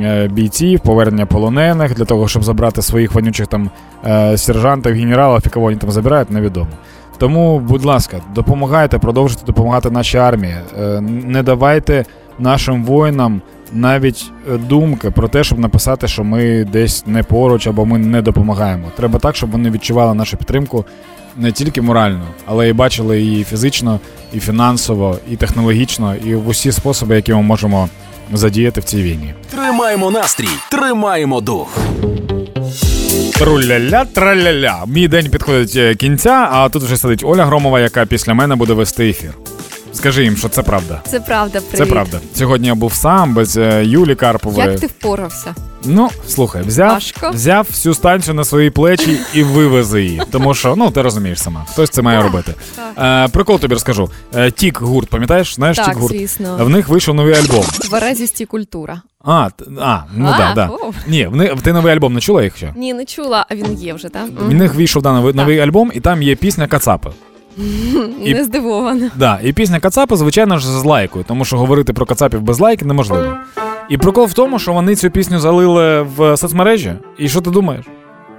е, 0.00 0.28
бійців, 0.28 0.80
повернення 0.80 1.26
полонених 1.26 1.94
для 1.94 2.04
того, 2.04 2.28
щоб 2.28 2.44
забрати 2.44 2.82
своїх 2.82 3.14
вонючих 3.14 3.46
там 3.46 3.70
е, 4.06 4.38
сержантів, 4.38 4.94
генералів, 4.94 5.42
і 5.46 5.48
кого 5.48 5.64
вони 5.64 5.76
там 5.76 5.90
забирають, 5.90 6.30
невідомо. 6.30 6.68
Тому, 7.18 7.58
будь 7.58 7.84
ласка, 7.84 8.16
допомагайте, 8.34 8.98
продовжуйте 8.98 9.46
допомагати 9.46 9.90
нашій 9.90 10.18
армії. 10.18 10.54
Е, 10.80 11.00
Не 11.00 11.42
давайте 11.42 12.04
нашим 12.38 12.84
воїнам 12.84 13.42
навіть 13.74 14.30
е, 14.52 14.56
думки 14.56 15.10
про 15.10 15.28
те, 15.28 15.44
щоб 15.44 15.58
написати, 15.58 16.08
що 16.08 16.24
ми 16.24 16.64
десь 16.64 17.06
не 17.06 17.22
поруч 17.22 17.66
або 17.66 17.86
ми 17.86 17.98
не 17.98 18.22
допомагаємо. 18.22 18.92
Треба 18.96 19.18
так, 19.18 19.36
щоб 19.36 19.50
вони 19.50 19.70
відчували 19.70 20.14
нашу 20.14 20.36
підтримку 20.36 20.84
не 21.36 21.52
тільки 21.52 21.82
морально, 21.82 22.24
але 22.46 22.68
і 22.68 22.72
бачили 22.72 23.20
її 23.20 23.44
фізично, 23.44 24.00
і 24.32 24.40
фінансово, 24.40 25.18
і 25.30 25.36
технологічно, 25.36 26.14
і 26.16 26.34
в 26.34 26.48
усі 26.48 26.72
способи, 26.72 27.16
які 27.16 27.32
ми 27.32 27.42
можемо 27.42 27.88
задіяти 28.32 28.80
в 28.80 28.84
цій 28.84 29.02
війні. 29.02 29.34
Тримаймо 29.50 30.10
настрій, 30.10 30.48
тримаємо 30.70 31.40
дух. 31.40 31.78
Труляля, 33.34 34.04
траляля. 34.04 34.84
Мій 34.86 35.08
день 35.08 35.30
підходить 35.30 35.76
е, 35.76 35.94
кінця, 35.94 36.48
а 36.52 36.68
тут 36.68 36.82
вже 36.82 36.96
сидить 36.96 37.24
Оля 37.24 37.44
Громова, 37.44 37.80
яка 37.80 38.06
після 38.06 38.34
мене 38.34 38.54
буде 38.54 38.72
вести 38.72 39.08
ефір. 39.08 39.30
Скажи 39.94 40.24
їм, 40.24 40.36
що 40.36 40.48
це 40.48 40.62
правда. 40.62 41.00
Це 41.06 41.20
правда, 41.20 41.60
привіт. 41.60 41.76
Це 41.78 41.86
правда. 41.86 42.20
Сьогодні 42.34 42.66
я 42.68 42.74
був 42.74 42.94
сам 42.94 43.34
без 43.34 43.56
е, 43.56 43.84
Юлі 43.84 44.14
Карпової. 44.14 44.68
Як 44.68 44.80
ти 44.80 44.86
впорався? 44.86 45.54
Ну, 45.84 46.08
слухай, 46.28 46.62
взяв, 46.62 46.88
Важко. 46.92 47.30
взяв 47.30 47.66
всю 47.70 47.94
станцію 47.94 48.34
на 48.34 48.44
свої 48.44 48.70
плечі 48.70 49.18
і 49.34 49.42
вивези 49.42 50.02
її. 50.02 50.22
Тому 50.30 50.54
що, 50.54 50.76
ну, 50.76 50.90
ти 50.90 51.02
розумієш 51.02 51.42
сама, 51.42 51.64
хтось 51.72 51.90
це 51.90 52.02
має 52.02 52.22
робити. 52.22 52.54
Е, 52.98 53.28
прикол 53.28 53.58
тобі 53.60 53.74
розкажу. 53.74 54.10
Е, 54.34 54.50
Тік 54.50 54.80
гурт, 54.80 55.08
пам'ятаєш? 55.08 55.54
Знаєш 55.54 55.76
Так, 55.76 55.86
Тік 55.86 55.96
гурт? 55.96 56.14
звісно. 56.14 56.56
В 56.60 56.68
них 56.68 56.88
вийшов 56.88 57.14
новий 57.14 57.34
альбом. 57.34 57.64
Тверезість 57.64 58.40
і 58.40 58.46
культура. 58.46 59.02
А, 59.24 59.48
т- 59.56 59.64
а 59.80 59.98
ну 60.16 60.26
А, 60.34 60.38
так, 60.38 60.54
да, 60.54 60.66
о. 60.66 60.92
Ні, 61.06 61.26
в 61.26 61.36
них- 61.36 61.52
ти 61.62 61.72
новий 61.72 61.92
альбом 61.92 62.14
не 62.14 62.20
чула 62.20 62.42
їх 62.44 62.56
ще? 62.56 62.72
Ні, 62.76 62.94
не 62.94 63.04
чула, 63.04 63.46
а 63.50 63.54
він 63.54 63.72
є 63.78 63.94
вже, 63.94 64.08
так? 64.08 64.26
В 64.40 64.54
них 64.54 64.74
вийшов 64.74 65.02
да, 65.02 65.12
новий, 65.12 65.34
новий 65.34 65.58
альбом, 65.58 65.90
і 65.94 66.00
там 66.00 66.22
є 66.22 66.34
пісня 66.36 66.66
Кацапи. 66.66 67.10
І- 68.24 68.34
Не 68.34 68.44
здивована. 68.44 69.10
Да, 69.16 69.38
і 69.42 69.52
пісня 69.52 69.80
Кацапа, 69.80 70.16
звичайно 70.16 70.58
ж, 70.58 70.66
з 70.68 70.84
лайкою, 70.84 71.24
тому 71.28 71.44
що 71.44 71.58
говорити 71.58 71.92
про 71.92 72.06
Кацапів 72.06 72.42
без 72.42 72.60
лайки 72.60 72.84
неможливо. 72.84 73.36
І 73.88 73.98
прикол 73.98 74.24
в 74.26 74.32
тому, 74.32 74.58
що 74.58 74.72
вони 74.72 74.96
цю 74.96 75.10
пісню 75.10 75.38
залили 75.38 76.02
в 76.02 76.36
соцмережі. 76.36 76.92
І 77.18 77.28
що 77.28 77.40
ти 77.40 77.50
думаєш? 77.50 77.84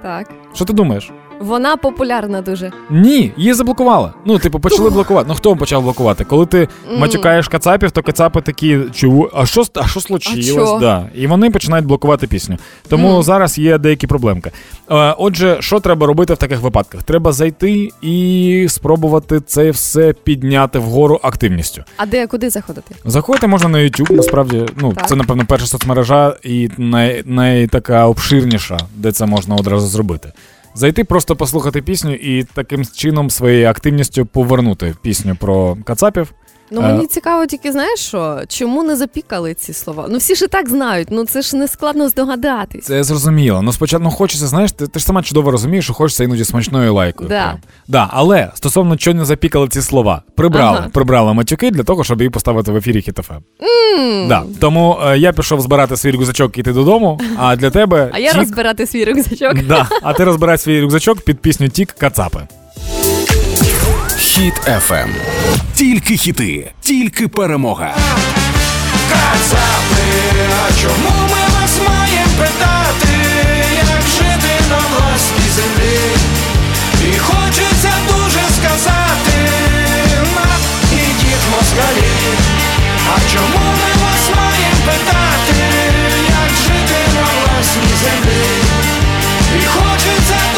Так. 0.02 0.30
Що 0.54 0.64
ти 0.64 0.72
думаєш? 0.72 1.10
Вона 1.40 1.76
популярна 1.76 2.42
дуже. 2.42 2.72
Ні, 2.90 3.32
її 3.36 3.54
заблокували. 3.54 4.10
Ну, 4.24 4.38
типу, 4.38 4.60
почали 4.60 4.90
блокувати. 4.90 5.26
Ну 5.28 5.34
хто 5.34 5.56
почав 5.56 5.82
блокувати? 5.82 6.24
Коли 6.24 6.46
ти 6.46 6.68
матюкаєш 6.98 7.48
кацапів, 7.48 7.90
то 7.90 8.02
кацапи 8.02 8.40
такі 8.40 8.78
чу, 8.94 9.30
а 9.34 9.46
що 9.46 9.64
а 9.74 9.86
що 9.86 10.00
случилось? 10.00 10.46
чо? 10.46 10.78
Да. 10.80 11.06
І 11.14 11.26
вони 11.26 11.50
починають 11.50 11.86
блокувати 11.86 12.26
пісню. 12.26 12.56
Тому 12.88 13.22
зараз 13.22 13.58
є 13.58 13.78
деякі 13.78 14.06
проблемки. 14.06 14.50
Е, 14.90 15.14
Отже, 15.18 15.56
що 15.60 15.80
треба 15.80 16.06
робити 16.06 16.34
в 16.34 16.36
таких 16.36 16.60
випадках? 16.60 17.02
Треба 17.02 17.32
зайти 17.32 17.90
і 18.02 18.66
спробувати 18.68 19.40
це 19.40 19.70
все 19.70 20.12
підняти 20.12 20.78
вгору 20.78 21.20
активністю. 21.22 21.84
А 21.96 22.06
де 22.06 22.26
куди 22.26 22.50
заходити? 22.50 22.94
Заходити 23.04 23.46
можна 23.46 23.68
на 23.68 23.78
YouTube, 23.78 24.12
насправді, 24.12 24.66
ну 24.76 24.92
Так. 24.92 25.08
це 25.08 25.16
напевно 25.16 25.44
перша 25.48 25.66
соцмережа 25.66 26.36
і 26.42 26.70
най, 26.78 27.22
найтака 27.26 28.06
обширніша, 28.06 28.78
де 28.94 29.12
це 29.12 29.26
можна 29.26 29.54
одразу 29.54 29.86
зробити. 29.86 30.32
Зайти, 30.76 31.04
просто 31.04 31.36
послухати 31.36 31.82
пісню 31.82 32.14
і 32.14 32.44
таким 32.44 32.84
чином 32.84 33.30
своєю 33.30 33.68
активністю 33.68 34.26
повернути 34.26 34.94
пісню 35.02 35.36
про 35.40 35.76
Кацапів. 35.84 36.32
Ну 36.70 36.80
Е. 36.80 36.84
мені 36.84 37.06
цікаво, 37.06 37.46
тільки 37.46 37.72
знаєш 37.72 38.00
що? 38.00 38.40
Чому 38.48 38.82
не 38.82 38.96
запікали 38.96 39.54
ці 39.54 39.72
слова? 39.72 40.06
Ну 40.10 40.18
всі 40.18 40.34
ж 40.34 40.44
і 40.44 40.48
так 40.48 40.68
знають, 40.68 41.08
ну 41.10 41.24
це 41.24 41.42
ж 41.42 41.56
не 41.56 41.68
складно 41.68 42.08
здогадатись. 42.08 42.84
Це 42.84 43.04
зрозуміло. 43.04 43.62
Ну 43.62 43.72
спочатку 43.72 44.10
хочеться, 44.10 44.46
знаєш, 44.46 44.72
ти, 44.72 44.86
ти 44.86 44.98
ж 44.98 45.04
сама 45.04 45.22
чудово 45.22 45.50
розумієш, 45.50 45.84
що 45.84 45.94
хочеться 45.94 46.24
іноді 46.24 46.44
смачною 46.44 46.94
лайкою. 46.94 47.28
Да. 47.28 47.42
Прям. 47.44 47.56
Да, 47.88 48.08
але 48.10 48.50
стосовно 48.54 48.96
чого 48.96 49.14
не 49.14 49.24
запікали 49.24 49.68
ці 49.68 49.82
слова, 49.82 50.22
прибрали, 50.34 50.78
Ага. 50.78 50.88
прибрали 50.92 51.34
матюки 51.34 51.70
для 51.70 51.82
того, 51.82 52.04
щоб 52.04 52.20
її 52.20 52.30
поставити 52.30 52.72
в 52.72 52.76
ефірі 52.76 53.02
Хіт 53.02 53.18
FM. 53.18 53.38
Да. 54.28 54.42
Тому 54.60 54.98
е, 55.06 55.18
я 55.18 55.32
пішов 55.32 55.60
збирати 55.60 55.96
свій 55.96 56.10
рюкзачок 56.10 56.56
і 56.58 56.60
йти 56.60 56.72
додому, 56.72 57.20
а 57.38 57.56
для 57.56 57.70
тебе. 57.70 58.10
А 58.12 58.18
я 58.18 58.32
розбирати 58.32 58.86
свій 58.86 59.04
рюкзачок. 59.04 59.62
Да, 59.68 59.88
а 60.02 60.12
ти 60.12 60.24
розбирай 60.24 60.58
свій 60.58 60.80
рюкзачок 60.80 61.20
під 61.20 61.38
пісню 61.38 61.68
Тік 61.68 61.92
Кацапи. 61.92 62.40
Хіт 64.18 64.54
FM. 64.66 65.08
Тільки 65.74 66.16
хіти, 66.16 66.70
тільки 66.80 67.28
перемога. 67.28 67.94
Кацапи, 69.10 70.02
а 70.66 70.80
чому 70.82 71.10
ми 71.22 71.60
вас 71.60 71.78
маємо 71.88 72.30
питати, 72.38 73.14
як 73.76 74.02
жити 74.16 74.54
на 74.70 74.76
власній 74.78 75.50
землі? 75.56 75.98
І 77.14 77.18
хочеться 77.18 77.92
дуже 78.08 78.40
сказати, 78.60 79.36
на 80.34 80.46
ідіть 80.92 81.46
москалі. 81.52 82.10
А 83.16 83.30
чому 83.32 83.64
ми 83.64 84.02
вас 84.02 84.30
маємо 84.36 84.80
питати, 84.86 85.62
як 86.28 86.50
жити 86.64 87.00
на 87.14 87.22
власній 87.22 87.94
землі? 88.04 88.44
І 89.62 89.66
хочеться 89.66 90.55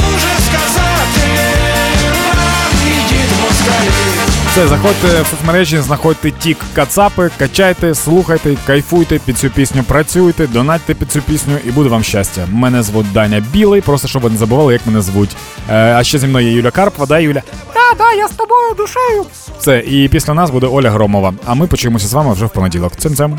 Все, 4.51 4.69
заходьте 4.69 5.23
в 5.23 5.27
соцмережі, 5.27 5.79
знаходьте 5.79 6.31
тік 6.31 6.59
кацапи, 6.75 7.31
качайте, 7.39 7.95
слухайте, 7.95 8.57
кайфуйте 8.67 9.19
під 9.19 9.39
цю 9.39 9.51
пісню, 9.51 9.83
працюйте, 9.83 10.47
донатьте 10.47 10.95
під 10.95 11.13
цю 11.13 11.23
пісню 11.23 11.53
і 11.65 11.71
буде 11.71 11.89
вам 11.89 12.03
щастя. 12.03 12.47
Мене 12.53 12.83
звуть 12.83 13.13
Даня 13.13 13.45
Білий, 13.53 13.81
просто 13.81 14.09
щоб 14.09 14.23
ви 14.23 14.31
не 14.31 14.37
забували, 14.37 14.73
як 14.73 14.87
мене 14.87 15.01
звуть. 15.01 15.37
Е, 15.71 15.95
а 15.95 16.05
ще 16.05 16.19
зі 16.19 16.27
мною 16.27 16.47
є 16.47 16.53
Юля 16.53 16.71
Карпова, 16.71 17.07
да, 17.07 17.19
Юля? 17.19 17.43
Да, 17.75 17.99
да, 17.99 18.13
я 18.13 18.29
з 18.29 18.31
тобою 18.31 18.75
душею. 18.77 19.25
Все, 19.59 19.79
і 19.79 20.09
після 20.09 20.35
нас 20.35 20.51
буде 20.51 20.67
Оля 20.67 20.91
Громова. 20.91 21.35
А 21.47 21.55
ми 21.55 21.67
почуємося 21.67 22.07
з 22.07 22.13
вами 22.13 22.33
вже 22.33 22.47
в 22.47 22.51
понеділок. 22.51 22.93
Цим-цим. 22.97 23.39